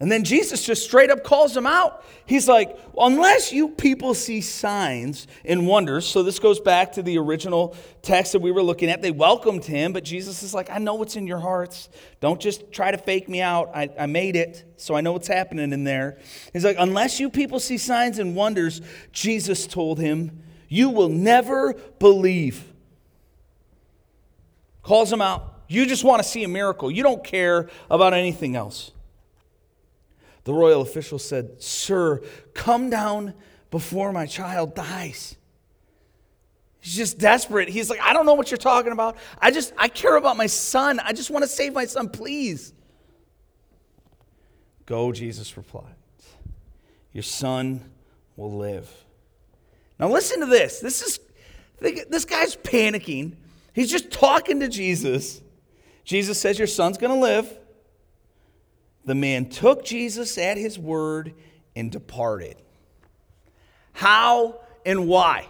And 0.00 0.10
then 0.10 0.24
Jesus 0.24 0.64
just 0.64 0.82
straight 0.82 1.10
up 1.10 1.22
calls 1.22 1.54
him 1.54 1.66
out. 1.66 2.02
He's 2.24 2.48
like, 2.48 2.78
unless 2.96 3.52
you 3.52 3.68
people 3.68 4.14
see 4.14 4.40
signs 4.40 5.26
and 5.44 5.66
wonders, 5.66 6.06
so 6.06 6.22
this 6.22 6.38
goes 6.38 6.58
back 6.58 6.92
to 6.92 7.02
the 7.02 7.18
original 7.18 7.76
text 8.00 8.32
that 8.32 8.40
we 8.40 8.50
were 8.50 8.62
looking 8.62 8.88
at. 8.88 9.02
They 9.02 9.10
welcomed 9.10 9.62
him, 9.66 9.92
but 9.92 10.02
Jesus 10.02 10.42
is 10.42 10.54
like, 10.54 10.70
I 10.70 10.78
know 10.78 10.94
what's 10.94 11.16
in 11.16 11.26
your 11.26 11.38
hearts. 11.38 11.90
Don't 12.20 12.40
just 12.40 12.72
try 12.72 12.90
to 12.90 12.96
fake 12.96 13.28
me 13.28 13.42
out. 13.42 13.72
I, 13.74 13.90
I 13.98 14.06
made 14.06 14.36
it, 14.36 14.72
so 14.78 14.94
I 14.94 15.02
know 15.02 15.12
what's 15.12 15.28
happening 15.28 15.70
in 15.70 15.84
there. 15.84 16.16
He's 16.54 16.64
like, 16.64 16.76
unless 16.78 17.20
you 17.20 17.28
people 17.28 17.60
see 17.60 17.76
signs 17.76 18.18
and 18.18 18.34
wonders, 18.34 18.80
Jesus 19.12 19.66
told 19.66 19.98
him, 20.00 20.42
you 20.68 20.88
will 20.88 21.10
never 21.10 21.74
believe. 21.98 22.72
Calls 24.82 25.12
him 25.12 25.20
out. 25.20 25.60
You 25.68 25.84
just 25.84 26.04
want 26.04 26.22
to 26.22 26.28
see 26.28 26.42
a 26.42 26.48
miracle. 26.48 26.90
You 26.90 27.02
don't 27.02 27.22
care 27.22 27.68
about 27.90 28.14
anything 28.14 28.56
else. 28.56 28.92
The 30.44 30.54
royal 30.54 30.80
official 30.80 31.18
said, 31.18 31.62
Sir, 31.62 32.22
come 32.54 32.90
down 32.90 33.34
before 33.70 34.12
my 34.12 34.26
child 34.26 34.74
dies. 34.74 35.36
He's 36.80 36.96
just 36.96 37.18
desperate. 37.18 37.68
He's 37.68 37.90
like, 37.90 38.00
I 38.00 38.12
don't 38.14 38.24
know 38.24 38.34
what 38.34 38.50
you're 38.50 38.58
talking 38.58 38.92
about. 38.92 39.18
I 39.38 39.50
just, 39.50 39.72
I 39.76 39.88
care 39.88 40.16
about 40.16 40.36
my 40.36 40.46
son. 40.46 40.98
I 41.00 41.12
just 41.12 41.30
want 41.30 41.42
to 41.42 41.48
save 41.48 41.74
my 41.74 41.84
son, 41.84 42.08
please. 42.08 42.72
Go, 44.86 45.12
Jesus 45.12 45.56
replied. 45.56 45.94
Your 47.12 47.22
son 47.22 47.84
will 48.36 48.56
live. 48.56 48.90
Now, 49.98 50.08
listen 50.08 50.40
to 50.40 50.46
this. 50.46 50.80
This 50.80 51.02
is, 51.02 51.20
this 52.08 52.24
guy's 52.24 52.56
panicking. 52.56 53.34
He's 53.74 53.90
just 53.90 54.10
talking 54.10 54.60
to 54.60 54.68
Jesus. 54.68 55.42
Jesus 56.04 56.40
says, 56.40 56.58
Your 56.58 56.66
son's 56.66 56.96
going 56.96 57.12
to 57.12 57.20
live. 57.20 57.59
The 59.04 59.14
man 59.14 59.48
took 59.48 59.84
Jesus 59.84 60.36
at 60.38 60.56
his 60.56 60.78
word 60.78 61.34
and 61.74 61.90
departed. 61.90 62.56
How 63.92 64.60
and 64.84 65.06
why? 65.08 65.48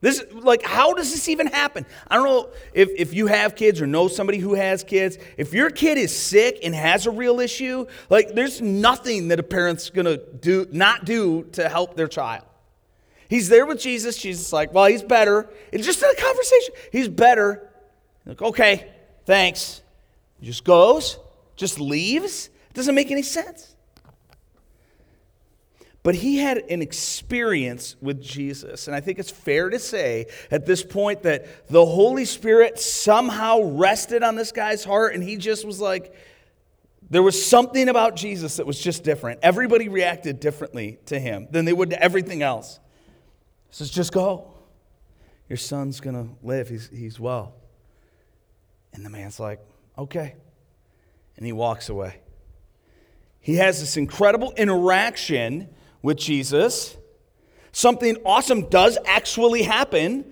This 0.00 0.22
like 0.32 0.62
how 0.62 0.94
does 0.94 1.10
this 1.10 1.28
even 1.28 1.48
happen? 1.48 1.84
I 2.08 2.16
don't 2.16 2.24
know 2.24 2.50
if, 2.72 2.88
if 2.96 3.14
you 3.14 3.26
have 3.26 3.56
kids 3.56 3.80
or 3.80 3.86
know 3.86 4.06
somebody 4.06 4.38
who 4.38 4.54
has 4.54 4.84
kids. 4.84 5.18
If 5.36 5.52
your 5.52 5.70
kid 5.70 5.98
is 5.98 6.16
sick 6.16 6.60
and 6.62 6.72
has 6.74 7.06
a 7.06 7.10
real 7.10 7.40
issue, 7.40 7.86
like 8.08 8.34
there's 8.34 8.60
nothing 8.60 9.28
that 9.28 9.40
a 9.40 9.42
parent's 9.42 9.90
gonna 9.90 10.16
do 10.16 10.66
not 10.70 11.04
do 11.04 11.44
to 11.52 11.68
help 11.68 11.96
their 11.96 12.06
child. 12.06 12.44
He's 13.28 13.48
there 13.48 13.66
with 13.66 13.80
Jesus. 13.80 14.16
Jesus 14.16 14.46
is 14.46 14.52
like, 14.52 14.72
well, 14.72 14.86
he's 14.86 15.02
better. 15.02 15.50
It's 15.72 15.84
just 15.84 16.02
in 16.02 16.08
a 16.08 16.14
conversation. 16.14 16.74
He's 16.92 17.08
better. 17.08 17.68
Like, 18.24 18.40
okay, 18.40 18.90
thanks. 19.26 19.82
Just 20.40 20.64
goes, 20.64 21.18
just 21.56 21.80
leaves. 21.80 22.50
Doesn't 22.78 22.94
make 22.94 23.10
any 23.10 23.24
sense. 23.24 23.74
But 26.04 26.14
he 26.14 26.38
had 26.38 26.58
an 26.58 26.80
experience 26.80 27.96
with 28.00 28.22
Jesus. 28.22 28.86
And 28.86 28.94
I 28.94 29.00
think 29.00 29.18
it's 29.18 29.32
fair 29.32 29.68
to 29.68 29.80
say 29.80 30.26
at 30.52 30.64
this 30.64 30.84
point 30.84 31.24
that 31.24 31.66
the 31.66 31.84
Holy 31.84 32.24
Spirit 32.24 32.78
somehow 32.78 33.62
rested 33.62 34.22
on 34.22 34.36
this 34.36 34.52
guy's 34.52 34.84
heart 34.84 35.12
and 35.14 35.24
he 35.24 35.38
just 35.38 35.64
was 35.64 35.80
like, 35.80 36.14
there 37.10 37.20
was 37.20 37.44
something 37.44 37.88
about 37.88 38.14
Jesus 38.14 38.58
that 38.58 38.66
was 38.66 38.78
just 38.80 39.02
different. 39.02 39.40
Everybody 39.42 39.88
reacted 39.88 40.38
differently 40.38 41.00
to 41.06 41.18
him 41.18 41.48
than 41.50 41.64
they 41.64 41.72
would 41.72 41.90
to 41.90 42.00
everything 42.00 42.44
else. 42.44 42.78
He 43.70 43.74
says, 43.74 43.90
just 43.90 44.12
go. 44.12 44.54
Your 45.48 45.56
son's 45.56 45.98
going 45.98 46.14
to 46.14 46.32
live. 46.46 46.68
He's, 46.68 46.88
he's 46.90 47.18
well. 47.18 47.56
And 48.92 49.04
the 49.04 49.10
man's 49.10 49.40
like, 49.40 49.58
Okay. 49.98 50.36
And 51.36 51.44
he 51.44 51.50
walks 51.50 51.88
away. 51.88 52.20
He 53.48 53.54
has 53.54 53.80
this 53.80 53.96
incredible 53.96 54.52
interaction 54.58 55.70
with 56.02 56.18
Jesus. 56.18 56.98
Something 57.72 58.18
awesome 58.22 58.68
does 58.68 58.98
actually 59.06 59.62
happen. 59.62 60.30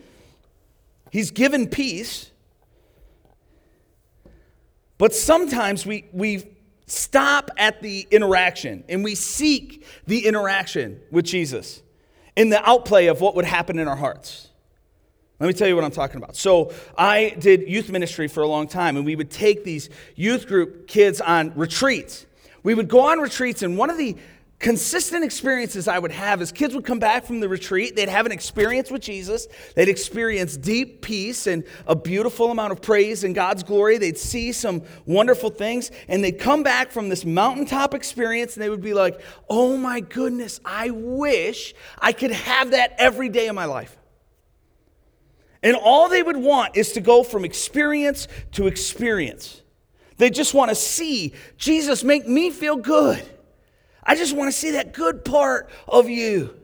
He's 1.11 1.31
given 1.31 1.67
peace. 1.67 2.31
But 4.99 5.15
sometimes 5.15 5.87
we, 5.87 6.05
we 6.13 6.45
stop 6.85 7.51
at 7.57 7.81
the 7.81 8.07
interaction 8.11 8.85
and 8.87 9.03
we 9.03 9.15
seek 9.15 9.87
the 10.07 10.27
interaction 10.27 11.01
with 11.11 11.25
Jesus 11.25 11.83
in 12.37 12.51
the 12.51 12.63
outplay 12.69 13.07
of 13.07 13.23
what 13.23 13.35
would 13.35 13.47
happen 13.47 13.79
in 13.79 13.89
our 13.89 13.97
hearts. 13.97 14.49
Let 15.41 15.47
me 15.47 15.55
tell 15.55 15.69
you 15.69 15.75
what 15.75 15.85
I'm 15.87 15.91
talking 15.91 16.19
about. 16.19 16.37
So, 16.37 16.71
I 16.99 17.35
did 17.39 17.67
youth 17.67 17.89
ministry 17.89 18.29
for 18.29 18.43
a 18.43 18.47
long 18.47 18.69
time, 18.69 18.99
and 18.99 19.07
we 19.07 19.17
would 19.17 19.31
take 19.31 19.65
these 19.65 19.89
youth 20.17 20.47
group 20.47 20.87
kids 20.87 21.23
on 21.23 21.55
retreats. 21.57 22.27
We 22.67 22.75
would 22.75 22.89
go 22.89 23.03
on 23.03 23.21
retreats, 23.21 23.63
and 23.63 23.79
one 23.79 23.91
of 23.91 23.97
the 23.97 24.17
consistent 24.59 25.23
experiences 25.23 25.87
I 25.87 26.01
would 26.01 26.11
have 26.11 26.43
is 26.43 26.51
kids 26.51 26.75
would 26.75 26.85
come 26.85 26.99
back 26.99 27.25
from 27.25 27.39
the 27.39 27.49
retreat, 27.49 27.95
they'd 27.95 28.09
have 28.09 28.27
an 28.27 28.33
experience 28.33 28.91
with 28.91 29.03
Jesus, 29.03 29.47
they'd 29.77 29.89
experience 29.89 30.57
deep 30.57 31.01
peace 31.01 31.47
and 31.47 31.63
a 31.87 31.95
beautiful 31.95 32.51
amount 32.51 32.73
of 32.73 32.83
praise 32.83 33.23
and 33.23 33.37
God's 33.37 33.63
glory, 33.63 33.99
they'd 33.99 34.19
see 34.19 34.51
some 34.51 34.83
wonderful 35.05 35.49
things, 35.49 35.93
and 36.09 36.25
they'd 36.25 36.41
come 36.41 36.65
back 36.65 36.91
from 36.91 37.09
this 37.09 37.25
mountaintop 37.25 37.95
experience 37.95 38.57
and 38.57 38.65
they 38.65 38.69
would 38.69 38.83
be 38.83 38.95
like, 38.95 39.21
oh 39.49 39.77
my 39.77 40.01
goodness, 40.01 40.59
I 40.65 40.91
wish 40.91 41.73
I 42.01 42.11
could 42.11 42.33
have 42.33 42.73
that 42.73 42.97
every 42.99 43.29
day 43.29 43.47
of 43.47 43.55
my 43.55 43.67
life. 43.67 43.97
And 45.63 45.77
all 45.77 46.09
they 46.09 46.25
would 46.25 46.37
want 46.37 46.77
is 46.77 46.91
to 46.95 47.01
go 47.01 47.23
from 47.23 47.45
experience 47.45 48.27
to 48.55 48.67
experience. 48.67 49.63
They 50.19 50.31
just 50.31 50.55
want 50.55 50.71
to 50.71 50.75
see 50.75 51.35
Jesus 51.59 52.03
make 52.03 52.27
me 52.27 52.51
feel 52.51 52.77
good. 52.77 53.23
I 54.03 54.15
just 54.15 54.35
want 54.35 54.49
to 54.49 54.57
see 54.57 54.73
that 54.73 54.93
good 54.93 55.25
part 55.25 55.69
of 55.87 56.09
you. 56.09 56.55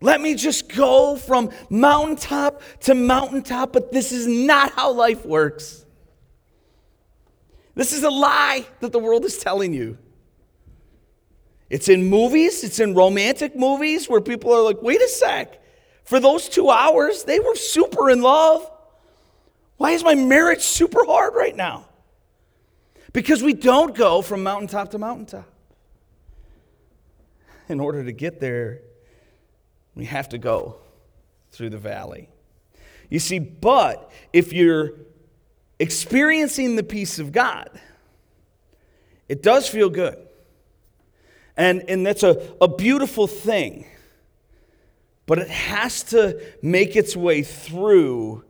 Let 0.00 0.20
me 0.20 0.34
just 0.34 0.68
go 0.68 1.16
from 1.16 1.50
mountaintop 1.70 2.60
to 2.80 2.94
mountaintop, 2.94 3.72
but 3.72 3.92
this 3.92 4.12
is 4.12 4.26
not 4.26 4.72
how 4.72 4.92
life 4.92 5.24
works. 5.24 5.84
This 7.74 7.92
is 7.92 8.02
a 8.02 8.10
lie 8.10 8.66
that 8.80 8.92
the 8.92 8.98
world 8.98 9.24
is 9.24 9.38
telling 9.38 9.72
you. 9.72 9.96
It's 11.70 11.88
in 11.88 12.04
movies, 12.04 12.62
it's 12.62 12.78
in 12.78 12.94
romantic 12.94 13.56
movies 13.56 14.08
where 14.08 14.20
people 14.20 14.52
are 14.52 14.62
like, 14.62 14.82
wait 14.82 15.00
a 15.00 15.08
sec, 15.08 15.60
for 16.04 16.20
those 16.20 16.48
two 16.48 16.70
hours, 16.70 17.24
they 17.24 17.40
were 17.40 17.56
super 17.56 18.10
in 18.10 18.22
love. 18.22 18.70
Why 19.76 19.92
is 19.92 20.02
my 20.02 20.14
marriage 20.14 20.62
super 20.62 21.04
hard 21.04 21.34
right 21.34 21.54
now? 21.54 21.86
Because 23.12 23.42
we 23.42 23.52
don't 23.52 23.94
go 23.94 24.22
from 24.22 24.42
mountaintop 24.42 24.90
to 24.92 24.98
mountaintop. 24.98 25.48
In 27.68 27.80
order 27.80 28.04
to 28.04 28.12
get 28.12 28.40
there, 28.40 28.80
we 29.94 30.04
have 30.04 30.28
to 30.30 30.38
go 30.38 30.76
through 31.52 31.70
the 31.70 31.78
valley. 31.78 32.28
You 33.10 33.18
see, 33.18 33.38
but 33.38 34.10
if 34.32 34.52
you're 34.52 34.92
experiencing 35.78 36.76
the 36.76 36.82
peace 36.82 37.18
of 37.18 37.32
God, 37.32 37.70
it 39.28 39.42
does 39.42 39.68
feel 39.68 39.90
good. 39.90 40.18
And, 41.56 41.84
and 41.88 42.06
that's 42.06 42.22
a, 42.22 42.54
a 42.60 42.68
beautiful 42.68 43.26
thing. 43.26 43.86
But 45.26 45.38
it 45.38 45.48
has 45.48 46.02
to 46.04 46.40
make 46.62 46.94
its 46.94 47.16
way 47.16 47.42
through 47.42 48.44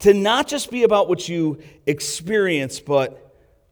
to 0.00 0.14
not 0.14 0.48
just 0.48 0.70
be 0.70 0.82
about 0.82 1.08
what 1.08 1.28
you 1.28 1.58
experience, 1.86 2.80
but 2.80 3.26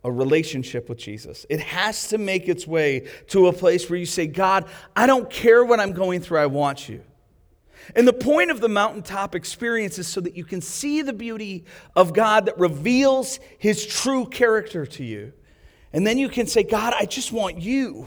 a 0.04 0.12
relationship 0.12 0.88
with 0.88 0.98
Jesus. 0.98 1.44
It 1.50 1.60
has 1.60 2.08
to 2.08 2.18
make 2.18 2.48
its 2.48 2.66
way 2.66 3.08
to 3.28 3.48
a 3.48 3.52
place 3.52 3.90
where 3.90 3.98
you 3.98 4.06
say, 4.06 4.26
God, 4.26 4.66
I 4.94 5.06
don't 5.06 5.28
care 5.28 5.64
what 5.64 5.80
I'm 5.80 5.92
going 5.92 6.20
through, 6.20 6.38
I 6.38 6.46
want 6.46 6.88
you. 6.88 7.02
And 7.96 8.06
the 8.06 8.12
point 8.12 8.50
of 8.50 8.60
the 8.60 8.68
mountaintop 8.68 9.34
experience 9.34 9.98
is 9.98 10.06
so 10.06 10.20
that 10.20 10.36
you 10.36 10.44
can 10.44 10.60
see 10.60 11.02
the 11.02 11.12
beauty 11.12 11.64
of 11.96 12.12
God 12.12 12.46
that 12.46 12.58
reveals 12.58 13.40
his 13.58 13.86
true 13.86 14.26
character 14.26 14.84
to 14.86 15.04
you. 15.04 15.32
And 15.92 16.06
then 16.06 16.18
you 16.18 16.28
can 16.28 16.46
say, 16.46 16.62
God, 16.62 16.92
I 16.96 17.06
just 17.06 17.32
want 17.32 17.60
you. 17.60 18.06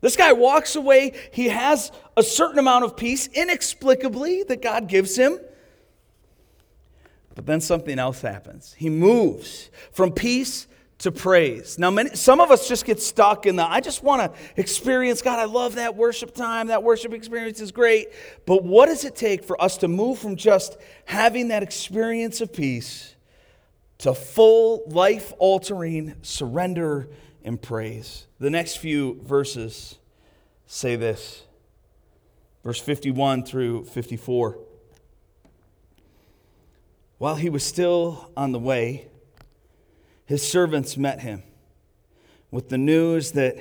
This 0.00 0.16
guy 0.16 0.32
walks 0.32 0.76
away. 0.76 1.12
He 1.32 1.48
has 1.48 1.92
a 2.16 2.22
certain 2.22 2.58
amount 2.58 2.84
of 2.84 2.96
peace, 2.96 3.26
inexplicably, 3.26 4.44
that 4.44 4.62
God 4.62 4.88
gives 4.88 5.16
him. 5.16 5.38
But 7.38 7.46
then 7.46 7.60
something 7.60 8.00
else 8.00 8.20
happens. 8.20 8.74
He 8.76 8.90
moves 8.90 9.70
from 9.92 10.10
peace 10.10 10.66
to 10.98 11.12
praise. 11.12 11.78
Now, 11.78 11.88
many, 11.88 12.16
some 12.16 12.40
of 12.40 12.50
us 12.50 12.66
just 12.66 12.84
get 12.84 13.00
stuck 13.00 13.46
in 13.46 13.54
the, 13.54 13.64
I 13.64 13.78
just 13.78 14.02
want 14.02 14.22
to 14.22 14.40
experience 14.60 15.22
God. 15.22 15.38
I 15.38 15.44
love 15.44 15.76
that 15.76 15.94
worship 15.94 16.34
time. 16.34 16.66
That 16.66 16.82
worship 16.82 17.12
experience 17.12 17.60
is 17.60 17.70
great. 17.70 18.08
But 18.44 18.64
what 18.64 18.86
does 18.86 19.04
it 19.04 19.14
take 19.14 19.44
for 19.44 19.62
us 19.62 19.76
to 19.76 19.86
move 19.86 20.18
from 20.18 20.34
just 20.34 20.78
having 21.04 21.46
that 21.46 21.62
experience 21.62 22.40
of 22.40 22.52
peace 22.52 23.14
to 23.98 24.14
full, 24.14 24.82
life 24.88 25.32
altering 25.38 26.16
surrender 26.22 27.08
and 27.44 27.62
praise? 27.62 28.26
The 28.40 28.50
next 28.50 28.78
few 28.78 29.22
verses 29.22 29.96
say 30.66 30.96
this 30.96 31.44
verse 32.64 32.80
51 32.80 33.44
through 33.44 33.84
54. 33.84 34.58
While 37.18 37.34
he 37.34 37.50
was 37.50 37.64
still 37.64 38.30
on 38.36 38.52
the 38.52 38.58
way, 38.58 39.08
his 40.24 40.46
servants 40.46 40.96
met 40.96 41.20
him 41.20 41.42
with 42.50 42.68
the 42.68 42.78
news 42.78 43.32
that 43.32 43.58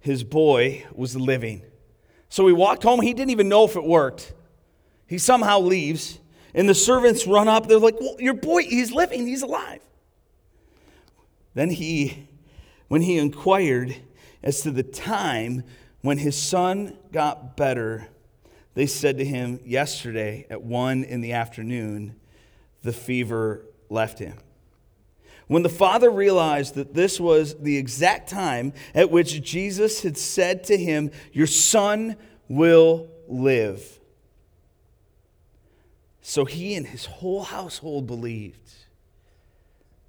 his 0.00 0.24
boy 0.24 0.84
was 0.92 1.16
living. 1.16 1.62
So 2.28 2.46
he 2.46 2.52
walked 2.52 2.82
home. 2.82 3.00
He 3.00 3.14
didn't 3.14 3.30
even 3.30 3.48
know 3.48 3.64
if 3.64 3.76
it 3.76 3.84
worked. 3.84 4.34
He 5.06 5.18
somehow 5.18 5.60
leaves, 5.60 6.18
and 6.52 6.68
the 6.68 6.74
servants 6.74 7.26
run 7.26 7.46
up. 7.46 7.68
They're 7.68 7.78
like, 7.78 8.00
Well, 8.00 8.16
your 8.18 8.34
boy, 8.34 8.62
he's 8.64 8.90
living, 8.90 9.26
he's 9.26 9.42
alive. 9.42 9.80
Then 11.54 11.70
he, 11.70 12.28
when 12.88 13.02
he 13.02 13.18
inquired 13.18 13.94
as 14.42 14.62
to 14.62 14.72
the 14.72 14.82
time 14.82 15.62
when 16.02 16.18
his 16.18 16.36
son 16.36 16.98
got 17.12 17.56
better, 17.56 18.08
they 18.74 18.86
said 18.86 19.18
to 19.18 19.24
him, 19.24 19.60
Yesterday 19.64 20.46
at 20.50 20.62
one 20.62 21.04
in 21.04 21.20
the 21.20 21.32
afternoon, 21.32 22.16
the 22.84 22.92
fever 22.92 23.64
left 23.88 24.20
him. 24.20 24.36
When 25.46 25.62
the 25.62 25.68
father 25.68 26.10
realized 26.10 26.74
that 26.76 26.94
this 26.94 27.18
was 27.18 27.56
the 27.58 27.76
exact 27.76 28.30
time 28.30 28.72
at 28.94 29.10
which 29.10 29.42
Jesus 29.42 30.02
had 30.02 30.16
said 30.16 30.64
to 30.64 30.76
him, 30.76 31.10
Your 31.32 31.46
son 31.46 32.16
will 32.48 33.08
live. 33.26 33.98
So 36.22 36.44
he 36.44 36.74
and 36.74 36.86
his 36.86 37.04
whole 37.04 37.42
household 37.42 38.06
believed. 38.06 38.72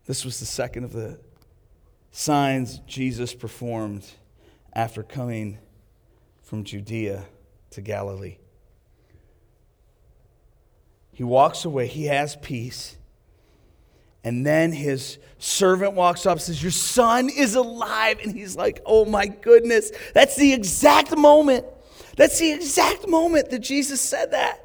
This 0.06 0.24
was 0.24 0.40
the 0.40 0.46
second 0.46 0.86
of 0.86 0.94
the 0.94 1.20
signs 2.12 2.80
Jesus 2.88 3.34
performed 3.34 4.06
after 4.72 5.04
coming 5.04 5.58
from 6.44 6.64
Judea 6.64 7.26
to 7.72 7.82
Galilee. 7.82 8.38
He 11.16 11.24
walks 11.24 11.64
away, 11.64 11.88
he 11.88 12.06
has 12.06 12.36
peace. 12.36 12.98
And 14.26 14.46
then 14.46 14.74
his 14.74 15.18
servant 15.40 15.94
walks 15.94 16.26
up 16.26 16.34
and 16.34 16.42
says, 16.42 16.62
Your 16.62 16.74
son 16.74 17.30
is 17.30 17.56
alive. 17.56 18.20
And 18.22 18.36
he's 18.36 18.58
like, 18.58 18.82
Oh 18.86 19.06
my 19.06 19.28
goodness. 19.28 19.92
That's 20.14 20.36
the 20.36 20.52
exact 20.52 21.16
moment. 21.16 21.66
That's 22.18 22.38
the 22.38 22.52
exact 22.52 23.08
moment 23.08 23.50
that 23.52 23.60
Jesus 23.60 24.02
said 24.02 24.32
that. 24.32 24.60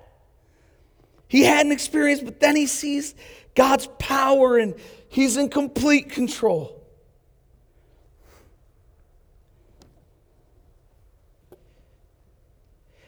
He 1.28 1.42
had 1.42 1.64
an 1.66 1.70
experience, 1.70 2.20
but 2.20 2.40
then 2.40 2.56
he 2.56 2.66
sees 2.66 3.14
God's 3.54 3.86
power 4.00 4.58
and 4.58 4.74
he's 5.08 5.36
in 5.36 5.50
complete 5.50 6.10
control. 6.10 6.84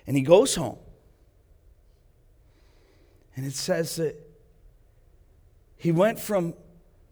And 0.07 0.17
he 0.17 0.23
goes 0.23 0.55
home. 0.55 0.79
And 3.37 3.47
it 3.47 3.55
says 3.55 3.97
that 3.97 4.17
he 5.77 5.91
went 5.93 6.19
from 6.21 6.55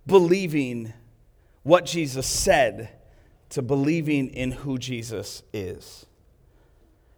believing 0.07 0.93
what 1.63 1.87
Jesus 1.87 2.27
said 2.27 2.91
to 3.51 3.63
believing 3.63 4.29
in 4.29 4.53
who 4.53 4.79
Jesus 4.79 5.43
is. 5.53 6.07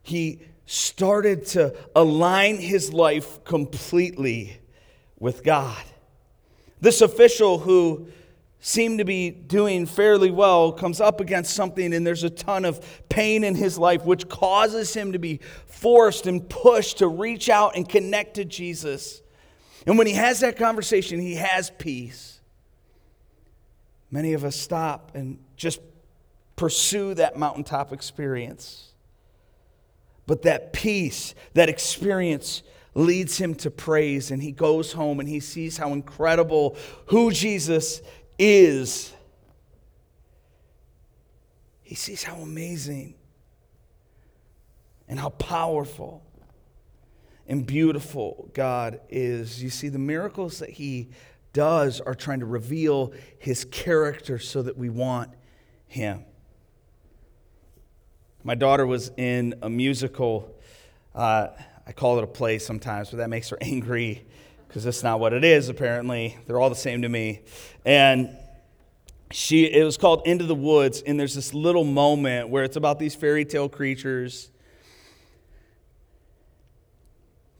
He 0.02 0.40
started 0.66 1.46
to 1.48 1.76
align 1.94 2.56
his 2.56 2.92
life 2.92 3.44
completely 3.44 4.58
with 5.18 5.44
God. 5.44 5.82
This 6.80 7.00
official 7.00 7.58
who 7.58 8.08
seem 8.64 8.98
to 8.98 9.04
be 9.04 9.28
doing 9.28 9.86
fairly 9.86 10.30
well 10.30 10.70
comes 10.70 11.00
up 11.00 11.20
against 11.20 11.52
something 11.52 11.92
and 11.92 12.06
there's 12.06 12.22
a 12.22 12.30
ton 12.30 12.64
of 12.64 12.80
pain 13.08 13.42
in 13.42 13.56
his 13.56 13.76
life 13.76 14.04
which 14.04 14.28
causes 14.28 14.94
him 14.94 15.12
to 15.12 15.18
be 15.18 15.40
forced 15.66 16.28
and 16.28 16.48
pushed 16.48 16.98
to 16.98 17.08
reach 17.08 17.48
out 17.48 17.74
and 17.74 17.88
connect 17.88 18.34
to 18.34 18.44
Jesus. 18.44 19.20
And 19.84 19.98
when 19.98 20.06
he 20.06 20.12
has 20.12 20.40
that 20.40 20.56
conversation, 20.56 21.18
he 21.18 21.34
has 21.34 21.70
peace. 21.70 22.40
Many 24.12 24.32
of 24.34 24.44
us 24.44 24.54
stop 24.54 25.10
and 25.14 25.40
just 25.56 25.80
pursue 26.54 27.14
that 27.14 27.36
mountaintop 27.36 27.92
experience. 27.92 28.92
But 30.28 30.42
that 30.42 30.72
peace, 30.72 31.34
that 31.54 31.68
experience, 31.68 32.62
leads 32.94 33.38
him 33.38 33.54
to 33.56 33.70
praise, 33.70 34.30
and 34.30 34.42
he 34.42 34.52
goes 34.52 34.92
home 34.92 35.18
and 35.18 35.28
he 35.28 35.40
sees 35.40 35.78
how 35.78 35.94
incredible 35.94 36.76
who 37.06 37.32
Jesus 37.32 38.02
is. 38.38 39.12
He 41.82 41.94
sees 41.94 42.22
how 42.22 42.36
amazing 42.36 43.14
and 45.08 45.18
how 45.18 45.30
powerful 45.30 46.22
and 47.46 47.66
beautiful 47.66 48.48
God 48.54 49.00
is. 49.10 49.62
You 49.62 49.68
see, 49.68 49.88
the 49.88 49.98
miracles 49.98 50.58
that 50.60 50.70
he 50.70 51.10
does 51.52 52.00
are 52.00 52.14
trying 52.14 52.40
to 52.40 52.46
reveal 52.46 53.12
his 53.38 53.64
character 53.66 54.38
so 54.38 54.62
that 54.62 54.76
we 54.76 54.88
want 54.88 55.30
him. 55.86 56.24
My 58.42 58.54
daughter 58.54 58.86
was 58.86 59.10
in 59.16 59.54
a 59.62 59.68
musical. 59.68 60.52
Uh, 61.14 61.48
I 61.86 61.92
call 61.92 62.18
it 62.18 62.24
a 62.24 62.26
play 62.26 62.58
sometimes, 62.58 63.10
but 63.10 63.18
that 63.18 63.28
makes 63.28 63.50
her 63.50 63.58
angry 63.60 64.26
because 64.72 64.84
that's 64.84 65.02
not 65.02 65.20
what 65.20 65.34
it 65.34 65.44
is, 65.44 65.68
apparently. 65.68 66.34
They're 66.46 66.58
all 66.58 66.70
the 66.70 66.74
same 66.74 67.02
to 67.02 67.08
me. 67.10 67.42
And 67.84 68.34
she, 69.30 69.66
it 69.66 69.84
was 69.84 69.98
called 69.98 70.22
Into 70.26 70.46
the 70.46 70.54
Woods, 70.54 71.02
and 71.02 71.20
there's 71.20 71.34
this 71.34 71.52
little 71.52 71.84
moment 71.84 72.48
where 72.48 72.64
it's 72.64 72.76
about 72.76 72.98
these 72.98 73.14
fairy 73.14 73.44
tale 73.44 73.68
creatures, 73.68 74.50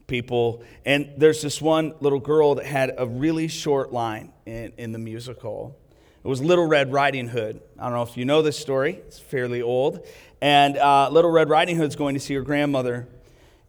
people, 0.07 0.63
and 0.87 1.13
there's 1.15 1.39
this 1.43 1.61
one 1.61 1.93
little 1.99 2.19
girl 2.19 2.55
that 2.55 2.65
had 2.65 2.95
a 2.97 3.05
really 3.05 3.47
short 3.47 3.93
line 3.93 4.33
in, 4.47 4.73
in 4.79 4.91
the 4.91 4.99
musical. 4.99 5.77
It 6.23 6.27
was 6.27 6.41
Little 6.41 6.65
Red 6.65 6.91
Riding 6.91 7.27
Hood. 7.27 7.61
I 7.77 7.83
don't 7.83 7.93
know 7.93 8.01
if 8.01 8.17
you 8.17 8.25
know 8.25 8.41
this 8.41 8.57
story, 8.57 8.95
it's 9.05 9.19
fairly 9.19 9.61
old. 9.61 10.03
And 10.41 10.77
uh, 10.77 11.09
Little 11.11 11.29
Red 11.29 11.47
Riding 11.47 11.75
Hood's 11.75 11.95
going 11.95 12.15
to 12.15 12.19
see 12.19 12.33
her 12.33 12.41
grandmother, 12.41 13.07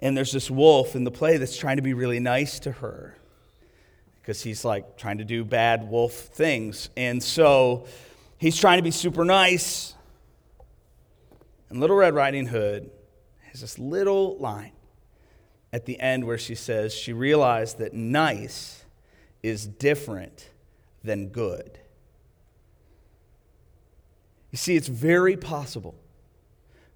and 0.00 0.16
there's 0.16 0.32
this 0.32 0.50
wolf 0.50 0.96
in 0.96 1.04
the 1.04 1.10
play 1.10 1.36
that's 1.36 1.58
trying 1.58 1.76
to 1.76 1.82
be 1.82 1.92
really 1.92 2.20
nice 2.20 2.58
to 2.60 2.72
her 2.72 3.18
because 4.24 4.42
he's 4.42 4.64
like 4.64 4.96
trying 4.96 5.18
to 5.18 5.24
do 5.24 5.44
bad 5.44 5.86
wolf 5.86 6.14
things. 6.14 6.88
And 6.96 7.22
so 7.22 7.86
he's 8.38 8.56
trying 8.56 8.78
to 8.78 8.82
be 8.82 8.90
super 8.90 9.22
nice. 9.22 9.92
And 11.68 11.78
Little 11.78 11.96
Red 11.96 12.14
Riding 12.14 12.46
Hood 12.46 12.90
has 13.50 13.60
this 13.60 13.78
little 13.78 14.38
line 14.38 14.72
at 15.74 15.84
the 15.84 16.00
end 16.00 16.24
where 16.24 16.38
she 16.38 16.54
says 16.54 16.94
she 16.94 17.12
realized 17.12 17.76
that 17.80 17.92
nice 17.92 18.86
is 19.42 19.66
different 19.66 20.48
than 21.02 21.28
good. 21.28 21.78
You 24.52 24.56
see, 24.56 24.74
it's 24.74 24.88
very 24.88 25.36
possible 25.36 25.96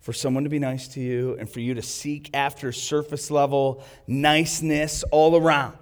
for 0.01 0.15
someone 0.15 0.45
to 0.45 0.51
be 0.51 0.59
nice 0.59 0.89
to 0.89 1.01
you 1.01 1.37
and 1.39 1.51
for 1.51 1.61
you 1.61 1.75
to 1.75 1.83
seek 1.83 2.31
after 2.33 2.73
surface 2.73 3.31
level 3.31 3.85
niceness 4.07 5.03
all 5.11 5.37
around. 5.37 5.77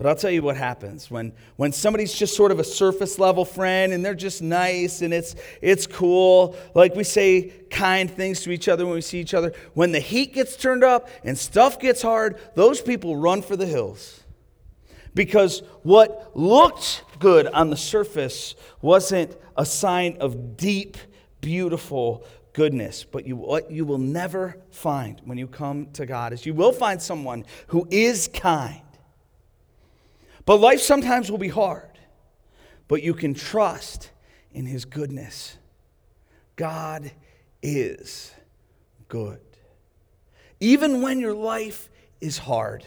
But 0.00 0.08
I'll 0.08 0.16
tell 0.16 0.30
you 0.30 0.40
what 0.40 0.56
happens 0.56 1.10
when, 1.10 1.34
when 1.56 1.72
somebody's 1.72 2.14
just 2.14 2.34
sort 2.34 2.52
of 2.52 2.58
a 2.58 2.64
surface 2.64 3.18
level 3.18 3.44
friend 3.44 3.92
and 3.92 4.02
they're 4.02 4.14
just 4.14 4.40
nice 4.40 5.02
and 5.02 5.12
it's, 5.12 5.36
it's 5.60 5.86
cool. 5.86 6.56
Like 6.74 6.94
we 6.94 7.04
say 7.04 7.52
kind 7.68 8.10
things 8.10 8.40
to 8.44 8.50
each 8.50 8.66
other 8.66 8.86
when 8.86 8.94
we 8.94 9.02
see 9.02 9.20
each 9.20 9.34
other. 9.34 9.52
When 9.74 9.92
the 9.92 10.00
heat 10.00 10.32
gets 10.32 10.56
turned 10.56 10.84
up 10.84 11.10
and 11.22 11.36
stuff 11.36 11.78
gets 11.78 12.00
hard, 12.00 12.38
those 12.54 12.80
people 12.80 13.14
run 13.14 13.42
for 13.42 13.56
the 13.56 13.66
hills. 13.66 14.22
Because 15.12 15.62
what 15.82 16.30
looked 16.34 17.04
good 17.18 17.46
on 17.48 17.68
the 17.68 17.76
surface 17.76 18.54
wasn't 18.80 19.36
a 19.54 19.66
sign 19.66 20.16
of 20.20 20.56
deep, 20.56 20.96
beautiful 21.42 22.24
goodness. 22.54 23.04
But 23.04 23.26
you, 23.26 23.36
what 23.36 23.70
you 23.70 23.84
will 23.84 23.98
never 23.98 24.56
find 24.70 25.20
when 25.26 25.36
you 25.36 25.46
come 25.46 25.88
to 25.92 26.06
God 26.06 26.32
is 26.32 26.46
you 26.46 26.54
will 26.54 26.72
find 26.72 27.02
someone 27.02 27.44
who 27.66 27.86
is 27.90 28.28
kind 28.28 28.80
but 30.50 30.56
life 30.56 30.80
sometimes 30.80 31.30
will 31.30 31.38
be 31.38 31.46
hard, 31.46 31.96
but 32.88 33.04
you 33.04 33.14
can 33.14 33.34
trust 33.34 34.10
in 34.50 34.66
His 34.66 34.84
goodness. 34.84 35.56
God 36.56 37.12
is 37.62 38.34
good. 39.06 39.38
Even 40.58 41.02
when 41.02 41.20
your 41.20 41.34
life 41.34 41.88
is 42.20 42.36
hard, 42.36 42.84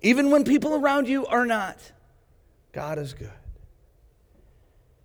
even 0.00 0.30
when 0.30 0.42
people 0.42 0.74
around 0.74 1.06
you 1.06 1.26
are 1.26 1.44
not, 1.44 1.76
God 2.72 2.98
is 2.98 3.12
good. 3.12 3.28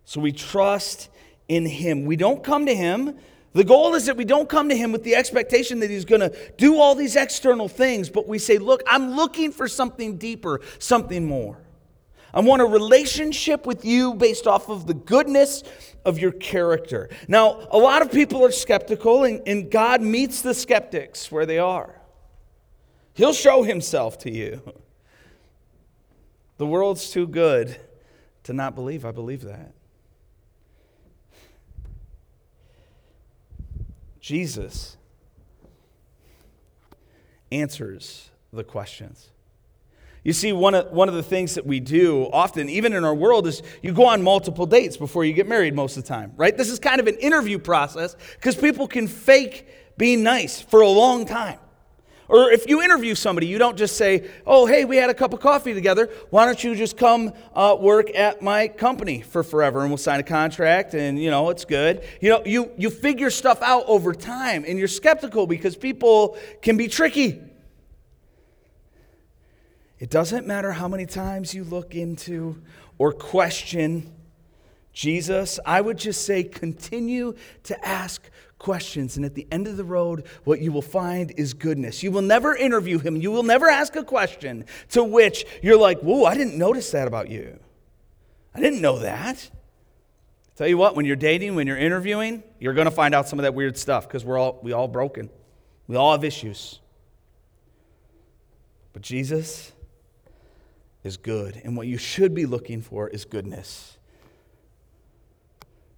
So 0.06 0.22
we 0.22 0.32
trust 0.32 1.10
in 1.50 1.66
Him. 1.66 2.06
We 2.06 2.16
don't 2.16 2.42
come 2.42 2.68
to 2.68 2.74
Him. 2.74 3.18
The 3.52 3.66
goal 3.66 3.96
is 3.96 4.06
that 4.06 4.16
we 4.16 4.24
don't 4.24 4.48
come 4.48 4.70
to 4.70 4.78
Him 4.78 4.94
with 4.94 5.04
the 5.04 5.16
expectation 5.16 5.80
that 5.80 5.90
He's 5.90 6.06
going 6.06 6.22
to 6.22 6.34
do 6.56 6.80
all 6.80 6.96
these 6.96 7.18
external 7.18 7.68
things, 7.68 8.10
but 8.10 8.30
we 8.30 8.40
say, 8.40 8.60
Look, 8.60 8.82
I'm 8.88 9.18
looking 9.18 9.52
for 9.52 9.68
something 9.68 10.16
deeper, 10.16 10.62
something 10.80 11.26
more. 11.26 11.65
I 12.36 12.42
want 12.42 12.62
a 12.62 12.66
relationship 12.66 13.66
with 13.66 13.86
you 13.86 14.14
based 14.14 14.46
off 14.46 14.68
of 14.68 14.88
the 14.88 14.94
goodness 14.94 15.64
of 16.04 16.20
your 16.20 16.34
character. 16.34 17.10
Now, 17.30 17.66
a 17.72 17.78
lot 17.78 18.02
of 18.02 18.12
people 18.12 18.44
are 18.44 18.52
skeptical, 18.52 19.24
and, 19.24 19.42
and 19.48 19.72
God 19.72 20.02
meets 20.02 20.42
the 20.42 20.54
skeptics 20.54 21.32
where 21.32 21.46
they 21.46 21.60
are. 21.60 22.02
He'll 23.14 23.32
show 23.32 23.64
himself 23.64 24.18
to 24.20 24.32
you. 24.32 24.62
The 26.58 26.66
world's 26.66 27.10
too 27.10 27.26
good 27.26 27.80
to 28.44 28.54
not 28.54 28.76
believe. 28.76 29.06
I 29.06 29.12
believe 29.12 29.44
that. 29.44 29.72
Jesus 34.20 34.98
answers 37.52 38.30
the 38.52 38.64
questions. 38.64 39.30
You 40.26 40.34
see, 40.34 40.52
one 40.54 40.74
of, 40.74 40.92
one 40.92 41.08
of 41.08 41.14
the 41.14 41.22
things 41.22 41.54
that 41.54 41.68
we 41.68 41.80
do 41.80 42.28
often, 42.34 42.68
even 42.68 42.94
in 42.94 43.06
our 43.06 43.14
world, 43.14 43.46
is 43.46 43.62
you 43.84 43.94
go 43.94 44.08
on 44.08 44.24
multiple 44.24 44.66
dates 44.66 44.98
before 44.98 45.24
you 45.24 45.34
get 45.34 45.48
married 45.48 45.76
most 45.76 45.98
of 45.98 46.04
the 46.04 46.10
time, 46.10 46.34
right? 46.36 46.58
This 46.58 46.72
is 46.72 46.80
kind 46.80 47.00
of 47.00 47.06
an 47.06 47.16
interview 47.18 47.60
process 47.60 48.16
because 48.34 48.56
people 48.56 48.88
can 48.88 49.08
fake 49.08 49.68
being 49.98 50.24
nice 50.24 50.60
for 50.60 50.82
a 50.82 50.90
long 50.90 51.28
time. 51.28 51.60
Or 52.28 52.50
if 52.50 52.68
you 52.68 52.82
interview 52.82 53.14
somebody, 53.14 53.46
you 53.46 53.60
don't 53.60 53.78
just 53.78 53.98
say, 53.98 54.28
oh, 54.48 54.66
hey, 54.66 54.84
we 54.84 54.98
had 54.98 55.12
a 55.12 55.14
cup 55.14 55.32
of 55.32 55.42
coffee 55.42 55.76
together. 55.76 56.10
Why 56.32 56.46
don't 56.48 56.64
you 56.64 56.74
just 56.74 56.98
come 56.98 57.32
uh, 57.54 57.78
work 57.80 58.10
at 58.16 58.42
my 58.42 58.68
company 58.68 59.22
for 59.22 59.44
forever 59.44 59.82
and 59.82 59.92
we'll 59.92 59.98
sign 59.98 60.20
a 60.20 60.24
contract 60.24 60.96
and, 60.96 61.22
you 61.22 61.30
know, 61.30 61.52
it's 61.52 61.66
good. 61.66 62.04
You 62.20 62.32
know, 62.32 62.42
you, 62.44 62.72
you 62.80 62.90
figure 62.90 63.30
stuff 63.30 63.62
out 63.62 63.84
over 63.86 64.12
time 64.12 64.66
and 64.68 64.80
you're 64.80 64.88
skeptical 64.88 65.46
because 65.46 65.78
people 65.78 66.36
can 66.64 66.78
be 66.78 66.88
tricky. 66.88 67.44
It 70.00 70.10
doesn't 70.10 70.46
matter 70.46 70.74
how 70.74 70.88
many 70.88 71.06
times 71.06 71.54
you 71.54 71.64
look 71.64 71.96
into 71.96 72.62
or 72.98 73.14
question 73.14 74.12
Jesus. 74.94 75.60
I 75.66 75.82
would 75.82 75.98
just 75.98 76.26
say 76.26 76.44
continue 76.44 77.36
to 77.64 77.86
ask 77.86 78.30
questions. 78.60 79.18
And 79.18 79.26
at 79.26 79.36
the 79.36 79.48
end 79.52 79.68
of 79.68 79.78
the 79.78 79.84
road, 79.84 80.26
what 80.44 80.60
you 80.60 80.72
will 80.72 80.82
find 80.82 81.32
is 81.38 81.54
goodness. 81.54 82.04
You 82.04 82.12
will 82.12 82.22
never 82.22 82.56
interview 82.56 83.00
him. 83.00 83.16
You 83.16 83.32
will 83.32 83.44
never 83.44 83.68
ask 83.68 83.96
a 83.96 84.04
question 84.04 84.66
to 84.90 85.04
which 85.04 85.46
you're 85.62 85.78
like, 85.78 86.00
whoa, 86.00 86.26
I 86.26 86.36
didn't 86.36 86.58
notice 86.58 86.92
that 86.92 87.08
about 87.08 87.30
you. 87.30 87.60
I 88.54 88.60
didn't 88.60 88.82
know 88.82 89.00
that. 89.00 89.50
Tell 90.56 90.68
you 90.68 90.78
what, 90.78 90.96
when 90.96 91.06
you're 91.06 91.18
dating, 91.18 91.56
when 91.56 91.68
you're 91.68 91.78
interviewing, 91.78 92.42
you're 92.60 92.74
going 92.74 92.86
to 92.86 92.92
find 92.92 93.14
out 93.14 93.28
some 93.28 93.40
of 93.40 93.44
that 93.44 93.54
weird 93.54 93.78
stuff 93.78 94.08
because 94.08 94.24
we're 94.24 94.38
all, 94.38 94.60
we 94.64 94.72
all 94.72 94.88
broken. 94.88 95.30
We 95.88 95.98
all 95.98 96.14
have 96.14 96.24
issues. 96.24 96.80
But 98.94 99.02
Jesus, 99.02 99.74
is 101.06 101.18
good, 101.18 101.62
and 101.64 101.78
what 101.78 101.88
you 101.88 101.98
should 101.98 102.34
be 102.34 102.46
looking 102.46 102.82
for 102.82 103.08
is 103.10 103.26
goodness. 103.26 103.98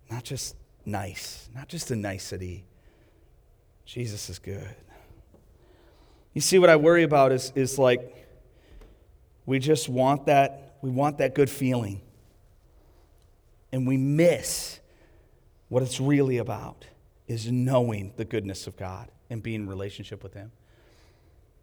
Not 0.09 0.23
just 0.23 0.55
nice, 0.85 1.49
not 1.53 1.67
just 1.67 1.91
a 1.91 1.95
nicety. 1.95 2.65
Jesus 3.85 4.29
is 4.29 4.39
good. 4.39 4.75
You 6.33 6.41
see, 6.41 6.59
what 6.59 6.69
I 6.69 6.75
worry 6.75 7.03
about 7.03 7.31
is, 7.31 7.51
is 7.55 7.79
like 7.79 8.27
we 9.45 9.59
just 9.59 9.89
want 9.89 10.25
that, 10.27 10.77
we 10.81 10.89
want 10.89 11.17
that 11.17 11.33
good 11.33 11.49
feeling. 11.49 12.01
And 13.71 13.87
we 13.87 13.97
miss 13.97 14.79
what 15.69 15.83
it's 15.83 15.99
really 15.99 16.37
about 16.37 16.85
is 17.27 17.51
knowing 17.51 18.13
the 18.17 18.25
goodness 18.25 18.67
of 18.67 18.77
God 18.77 19.09
and 19.29 19.41
being 19.41 19.61
in 19.61 19.67
relationship 19.67 20.23
with 20.23 20.33
Him. 20.33 20.51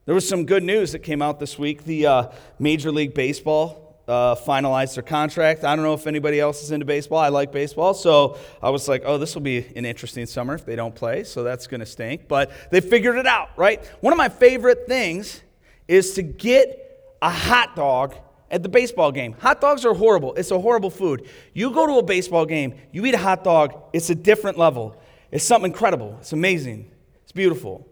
There 0.06 0.14
was 0.14 0.28
some 0.28 0.44
good 0.44 0.62
news 0.62 0.92
that 0.92 0.98
came 0.98 1.22
out 1.22 1.40
this 1.40 1.58
week. 1.58 1.84
The 1.84 2.06
uh, 2.06 2.28
Major 2.58 2.92
League 2.92 3.14
Baseball 3.14 3.98
uh, 4.06 4.34
finalized 4.34 4.96
their 4.96 5.02
contract. 5.02 5.64
I 5.64 5.74
don't 5.74 5.82
know 5.82 5.94
if 5.94 6.06
anybody 6.06 6.38
else 6.38 6.62
is 6.62 6.72
into 6.72 6.84
baseball. 6.84 7.20
I 7.20 7.28
like 7.28 7.52
baseball. 7.52 7.94
So 7.94 8.36
I 8.62 8.68
was 8.68 8.86
like, 8.86 9.02
oh, 9.06 9.16
this 9.16 9.34
will 9.34 9.40
be 9.40 9.64
an 9.74 9.86
interesting 9.86 10.26
summer 10.26 10.54
if 10.56 10.66
they 10.66 10.76
don't 10.76 10.94
play. 10.94 11.24
So 11.24 11.42
that's 11.42 11.66
going 11.66 11.80
to 11.80 11.86
stink. 11.86 12.28
But 12.28 12.52
they 12.70 12.82
figured 12.82 13.16
it 13.16 13.26
out, 13.26 13.48
right? 13.56 13.82
One 14.02 14.12
of 14.12 14.18
my 14.18 14.28
favorite 14.28 14.86
things 14.86 15.40
is 15.88 16.12
to 16.16 16.22
get 16.22 17.16
a 17.22 17.30
hot 17.30 17.74
dog 17.74 18.14
at 18.50 18.62
the 18.62 18.68
baseball 18.68 19.10
game. 19.10 19.32
Hot 19.40 19.58
dogs 19.58 19.86
are 19.86 19.94
horrible. 19.94 20.34
It's 20.34 20.50
a 20.50 20.60
horrible 20.60 20.90
food. 20.90 21.26
You 21.54 21.70
go 21.70 21.86
to 21.86 21.94
a 21.94 22.02
baseball 22.02 22.44
game, 22.44 22.74
you 22.92 23.06
eat 23.06 23.14
a 23.14 23.18
hot 23.18 23.42
dog, 23.42 23.74
it's 23.94 24.10
a 24.10 24.14
different 24.14 24.58
level. 24.58 25.00
It's 25.30 25.44
something 25.44 25.72
incredible. 25.72 26.18
It's 26.20 26.34
amazing. 26.34 26.90
It's 27.22 27.32
beautiful. 27.32 27.88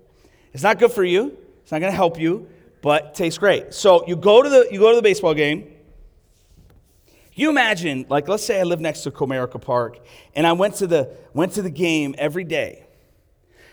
It's 0.52 0.62
not 0.62 0.78
good 0.78 0.92
for 0.92 1.04
you. 1.04 1.38
It's 1.62 1.72
not 1.72 1.80
going 1.80 1.92
to 1.92 1.96
help 1.96 2.18
you, 2.18 2.48
but 2.82 3.06
it 3.06 3.14
tastes 3.14 3.38
great. 3.38 3.72
So 3.72 4.06
you 4.06 4.16
go 4.16 4.42
to 4.42 4.48
the 4.48 4.68
you 4.70 4.78
go 4.78 4.90
to 4.90 4.96
the 4.96 5.02
baseball 5.02 5.34
game. 5.34 5.68
You 7.34 7.48
imagine, 7.48 8.04
like, 8.10 8.28
let's 8.28 8.44
say 8.44 8.60
I 8.60 8.64
live 8.64 8.80
next 8.80 9.04
to 9.04 9.10
Comerica 9.10 9.58
Park, 9.58 9.98
and 10.34 10.46
I 10.46 10.52
went 10.52 10.74
to 10.76 10.86
the 10.86 11.16
went 11.32 11.52
to 11.52 11.62
the 11.62 11.70
game 11.70 12.14
every 12.18 12.44
day. 12.44 12.84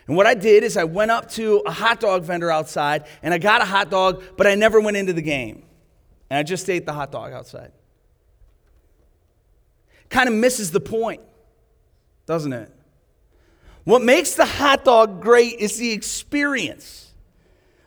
And 0.07 0.15
what 0.15 0.25
I 0.25 0.33
did 0.33 0.63
is 0.63 0.77
I 0.77 0.85
went 0.85 1.11
up 1.11 1.29
to 1.31 1.57
a 1.65 1.71
hot 1.71 1.99
dog 1.99 2.23
vendor 2.23 2.49
outside, 2.49 3.05
and 3.21 3.33
I 3.33 3.37
got 3.37 3.61
a 3.61 3.65
hot 3.65 3.91
dog, 3.91 4.23
but 4.37 4.47
I 4.47 4.55
never 4.55 4.79
went 4.79 4.97
into 4.97 5.13
the 5.13 5.21
game, 5.21 5.63
and 6.29 6.39
I 6.39 6.43
just 6.43 6.69
ate 6.69 6.85
the 6.85 6.93
hot 6.93 7.11
dog 7.11 7.33
outside. 7.33 7.71
Kind 10.09 10.27
of 10.27 10.35
misses 10.35 10.71
the 10.71 10.79
point, 10.79 11.21
doesn't 12.25 12.53
it? 12.53 12.71
What 13.83 14.01
makes 14.01 14.33
the 14.33 14.45
hot 14.45 14.83
dog 14.83 15.21
great 15.21 15.59
is 15.59 15.77
the 15.77 15.91
experience 15.91 17.08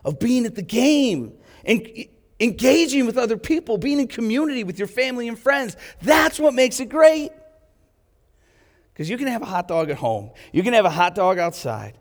of 0.05 0.19
being 0.19 0.47
at 0.47 0.55
the 0.55 0.63
game 0.63 1.35
and 1.65 1.87
engaging 2.41 3.07
with 3.07 3.17
other 3.17 3.37
people, 3.37 3.79
being 3.79 4.01
in 4.01 4.09
community 4.09 4.65
with 4.65 4.79
your 4.79 4.89
family 4.89 5.29
and 5.29 5.39
friends. 5.39 5.77
That's 6.03 6.39
what 6.39 6.55
makes 6.55 6.81
it 6.81 6.89
great. 6.89 7.31
Because 8.93 9.09
you 9.09 9.17
can 9.17 9.29
have 9.29 9.43
a 9.43 9.47
hot 9.47 9.69
dog 9.69 9.91
at 9.91 9.97
home, 9.97 10.31
you 10.53 10.63
can 10.63 10.75
have 10.75 10.85
a 10.85 10.91
hot 10.91 11.15
dog 11.15 11.39
outside. 11.39 11.99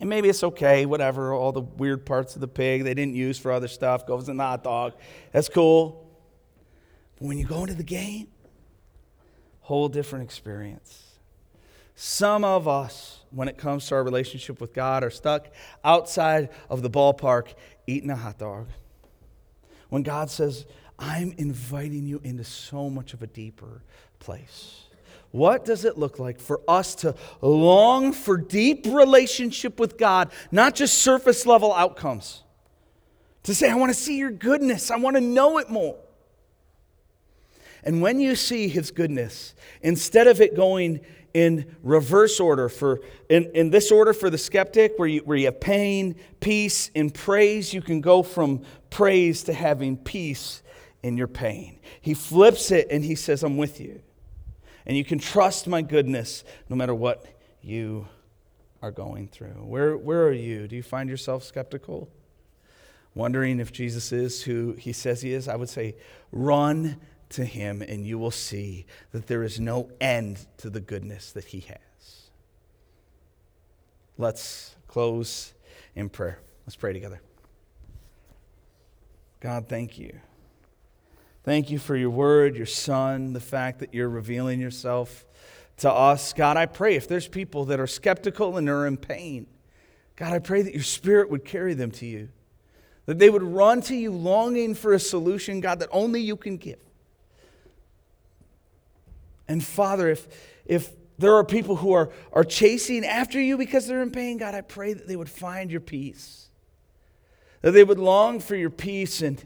And 0.00 0.08
maybe 0.08 0.28
it's 0.28 0.44
okay, 0.44 0.86
whatever, 0.86 1.32
all 1.32 1.50
the 1.50 1.60
weird 1.60 2.06
parts 2.06 2.36
of 2.36 2.40
the 2.40 2.46
pig 2.46 2.84
they 2.84 2.94
didn't 2.94 3.16
use 3.16 3.36
for 3.36 3.50
other 3.50 3.66
stuff 3.66 4.06
goes 4.06 4.28
in 4.28 4.36
the 4.36 4.44
hot 4.44 4.62
dog. 4.62 4.94
That's 5.32 5.48
cool. 5.48 6.08
But 7.18 7.26
when 7.26 7.36
you 7.36 7.44
go 7.44 7.62
into 7.62 7.74
the 7.74 7.82
game, 7.82 8.28
whole 9.60 9.88
different 9.88 10.24
experience. 10.24 11.02
Some 11.94 12.44
of 12.44 12.68
us, 12.68 13.17
when 13.30 13.48
it 13.48 13.58
comes 13.58 13.86
to 13.88 13.94
our 13.94 14.02
relationship 14.02 14.60
with 14.60 14.72
God, 14.72 15.04
are 15.04 15.10
stuck 15.10 15.48
outside 15.84 16.50
of 16.68 16.82
the 16.82 16.90
ballpark 16.90 17.54
eating 17.86 18.10
a 18.10 18.16
hot 18.16 18.38
dog. 18.38 18.68
When 19.88 20.02
God 20.02 20.30
says, 20.30 20.66
I'm 20.98 21.32
inviting 21.38 22.06
you 22.06 22.20
into 22.24 22.44
so 22.44 22.90
much 22.90 23.14
of 23.14 23.22
a 23.22 23.26
deeper 23.26 23.82
place. 24.18 24.84
What 25.30 25.64
does 25.64 25.84
it 25.84 25.98
look 25.98 26.18
like 26.18 26.40
for 26.40 26.60
us 26.66 26.94
to 26.96 27.14
long 27.40 28.12
for 28.12 28.36
deep 28.36 28.86
relationship 28.86 29.78
with 29.78 29.98
God, 29.98 30.32
not 30.50 30.74
just 30.74 30.98
surface 30.98 31.46
level 31.46 31.72
outcomes? 31.72 32.42
To 33.44 33.54
say, 33.54 33.70
I 33.70 33.74
want 33.76 33.90
to 33.90 33.98
see 33.98 34.18
your 34.18 34.30
goodness, 34.30 34.90
I 34.90 34.96
want 34.96 35.16
to 35.16 35.20
know 35.20 35.58
it 35.58 35.70
more. 35.70 35.96
And 37.84 38.02
when 38.02 38.20
you 38.20 38.34
see 38.34 38.68
his 38.68 38.90
goodness, 38.90 39.54
instead 39.82 40.26
of 40.26 40.40
it 40.40 40.56
going 40.56 41.00
in 41.34 41.76
reverse 41.82 42.40
order 42.40 42.68
for 42.68 43.00
in, 43.28 43.50
in 43.54 43.70
this 43.70 43.92
order 43.92 44.12
for 44.12 44.30
the 44.30 44.38
skeptic 44.38 44.94
where 44.96 45.08
you, 45.08 45.20
where 45.20 45.36
you 45.36 45.44
have 45.44 45.60
pain 45.60 46.16
peace 46.40 46.90
and 46.94 47.12
praise 47.12 47.72
you 47.72 47.82
can 47.82 48.00
go 48.00 48.22
from 48.22 48.62
praise 48.90 49.42
to 49.44 49.52
having 49.52 49.96
peace 49.96 50.62
in 51.02 51.16
your 51.16 51.28
pain. 51.28 51.78
He 52.00 52.14
flips 52.14 52.70
it 52.70 52.88
and 52.90 53.04
he 53.04 53.14
says 53.14 53.42
i'm 53.42 53.56
with 53.56 53.80
you. 53.80 54.00
And 54.86 54.96
you 54.96 55.04
can 55.04 55.18
trust 55.18 55.68
my 55.68 55.82
goodness 55.82 56.44
no 56.68 56.76
matter 56.76 56.94
what 56.94 57.26
you 57.60 58.08
are 58.80 58.90
going 58.90 59.28
through. 59.28 59.48
Where, 59.48 59.96
where 59.96 60.26
are 60.26 60.32
you? 60.32 60.66
Do 60.66 60.76
you 60.76 60.82
find 60.82 61.10
yourself 61.10 61.44
skeptical? 61.44 62.08
Wondering 63.14 63.60
if 63.60 63.70
jesus 63.70 64.12
is 64.12 64.42
who 64.42 64.72
he 64.72 64.92
says 64.92 65.20
he 65.20 65.32
is? 65.32 65.46
I 65.46 65.56
would 65.56 65.68
say 65.68 65.94
run 66.32 66.98
to 67.30 67.44
him, 67.44 67.82
and 67.82 68.06
you 68.06 68.18
will 68.18 68.30
see 68.30 68.86
that 69.12 69.26
there 69.26 69.42
is 69.42 69.60
no 69.60 69.90
end 70.00 70.46
to 70.58 70.70
the 70.70 70.80
goodness 70.80 71.32
that 71.32 71.44
he 71.44 71.60
has. 71.60 72.30
Let's 74.16 74.74
close 74.88 75.54
in 75.94 76.08
prayer. 76.08 76.40
Let's 76.66 76.76
pray 76.76 76.92
together. 76.92 77.20
God, 79.40 79.68
thank 79.68 79.98
you. 79.98 80.18
Thank 81.44 81.70
you 81.70 81.78
for 81.78 81.96
your 81.96 82.10
word, 82.10 82.56
your 82.56 82.66
son, 82.66 83.32
the 83.32 83.40
fact 83.40 83.78
that 83.78 83.94
you're 83.94 84.08
revealing 84.08 84.60
yourself 84.60 85.24
to 85.78 85.90
us. 85.90 86.32
God, 86.32 86.56
I 86.56 86.66
pray 86.66 86.96
if 86.96 87.08
there's 87.08 87.28
people 87.28 87.66
that 87.66 87.78
are 87.80 87.86
skeptical 87.86 88.56
and 88.56 88.68
are 88.68 88.86
in 88.86 88.96
pain, 88.96 89.46
God, 90.16 90.32
I 90.32 90.40
pray 90.40 90.62
that 90.62 90.74
your 90.74 90.82
spirit 90.82 91.30
would 91.30 91.44
carry 91.44 91.74
them 91.74 91.92
to 91.92 92.06
you, 92.06 92.28
that 93.06 93.20
they 93.20 93.30
would 93.30 93.44
run 93.44 93.80
to 93.82 93.94
you 93.94 94.10
longing 94.10 94.74
for 94.74 94.92
a 94.92 94.98
solution, 94.98 95.60
God, 95.60 95.78
that 95.78 95.88
only 95.92 96.20
you 96.20 96.36
can 96.36 96.56
give. 96.56 96.80
And 99.48 99.64
Father, 99.64 100.10
if, 100.10 100.28
if 100.66 100.92
there 101.18 101.34
are 101.34 101.44
people 101.44 101.76
who 101.76 101.92
are, 101.92 102.10
are 102.32 102.44
chasing 102.44 103.04
after 103.04 103.40
you 103.40 103.56
because 103.58 103.86
they're 103.86 104.02
in 104.02 104.10
pain, 104.10 104.38
God, 104.38 104.54
I 104.54 104.60
pray 104.60 104.92
that 104.92 105.08
they 105.08 105.16
would 105.16 105.30
find 105.30 105.70
your 105.70 105.80
peace. 105.80 106.48
That 107.62 107.72
they 107.72 107.82
would 107.82 107.98
long 107.98 108.38
for 108.38 108.54
your 108.54 108.70
peace, 108.70 109.20
and 109.20 109.42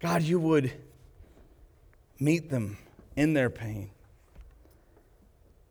God, 0.00 0.22
you 0.22 0.40
would 0.40 0.72
meet 2.18 2.48
them 2.48 2.78
in 3.14 3.34
their 3.34 3.50
pain. 3.50 3.90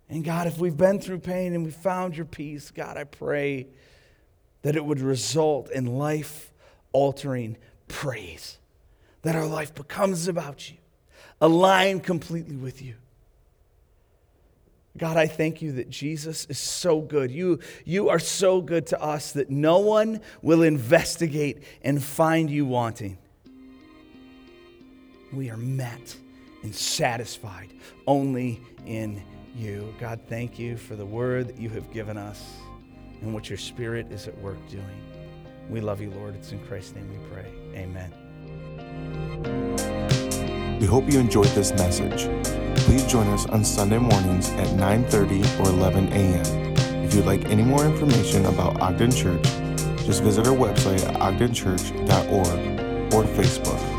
And 0.10 0.24
God, 0.24 0.46
if 0.46 0.60
we've 0.60 0.78
been 0.78 1.00
through 1.00 1.20
pain 1.20 1.56
and 1.56 1.66
we 1.66 1.72
found 1.72 2.16
your 2.16 2.28
peace, 2.28 2.70
God, 2.70 2.98
I 2.98 3.04
pray 3.04 3.68
that 4.62 4.76
it 4.76 4.86
would 4.86 5.00
result 5.00 5.72
in 5.72 5.86
life 5.86 6.54
altering 6.92 7.58
praise, 7.88 8.60
that 9.24 9.36
our 9.36 9.48
life 9.48 9.74
becomes 9.74 10.28
about 10.28 10.70
you, 10.70 10.78
aligned 11.42 12.04
completely 12.04 12.56
with 12.56 12.80
you. 12.82 12.96
God, 14.98 15.18
I 15.18 15.26
thank 15.26 15.62
you 15.62 15.72
that 15.74 15.90
Jesus 15.90 16.46
is 16.46 16.60
so 16.60 17.02
good. 17.02 17.32
You, 17.32 17.60
you 17.84 18.10
are 18.10 18.20
so 18.20 18.62
good 18.62 18.88
to 18.88 19.02
us 19.02 19.32
that 19.32 19.50
no 19.50 19.80
one 19.80 20.22
will 20.44 20.62
investigate 20.62 21.64
and 21.82 22.02
find 22.04 22.50
you 22.50 22.66
wanting. 22.66 23.18
We 25.32 25.50
are 25.50 25.58
met 25.58 26.16
and 26.62 26.76
satisfied 26.76 27.74
only 28.06 28.62
in 28.86 29.24
you. 29.56 29.94
God, 30.00 30.20
thank 30.28 30.60
you 30.60 30.78
for 30.78 30.96
the 30.96 31.06
word 31.06 31.48
that 31.48 31.58
you 31.58 31.70
have 31.70 31.92
given 31.92 32.18
us 32.18 32.44
and 33.22 33.34
what 33.34 33.50
your 33.50 33.58
spirit 33.58 34.12
is 34.12 34.28
at 34.28 34.38
work 34.40 34.58
doing. 34.70 35.02
We 35.70 35.82
love 35.82 36.02
you, 36.02 36.12
Lord. 36.12 36.36
It's 36.36 36.52
in 36.52 36.64
Christ's 36.68 36.96
name 36.96 37.10
we 37.10 37.30
pray. 37.34 37.52
Amen. 37.76 39.23
We 40.84 40.90
hope 40.90 41.10
you 41.10 41.18
enjoyed 41.18 41.48
this 41.56 41.72
message 41.72 42.28
please 42.84 43.06
join 43.06 43.26
us 43.28 43.46
on 43.46 43.64
Sunday 43.64 44.00
mornings 44.00 44.50
at 44.60 44.68
9:30 44.76 45.62
or 45.62 45.70
11 45.70 46.12
a.m. 46.12 47.06
If 47.06 47.14
you'd 47.14 47.26
like 47.26 47.46
any 47.46 47.64
more 47.64 47.86
information 47.86 48.46
about 48.48 48.82
Ogden 48.82 49.10
Church, 49.10 49.44
just 50.06 50.24
visit 50.24 50.46
our 50.46 50.54
website 50.54 51.08
at 51.08 51.16
ogdenchurch.org 51.22 53.14
or 53.14 53.24
Facebook. 53.24 53.93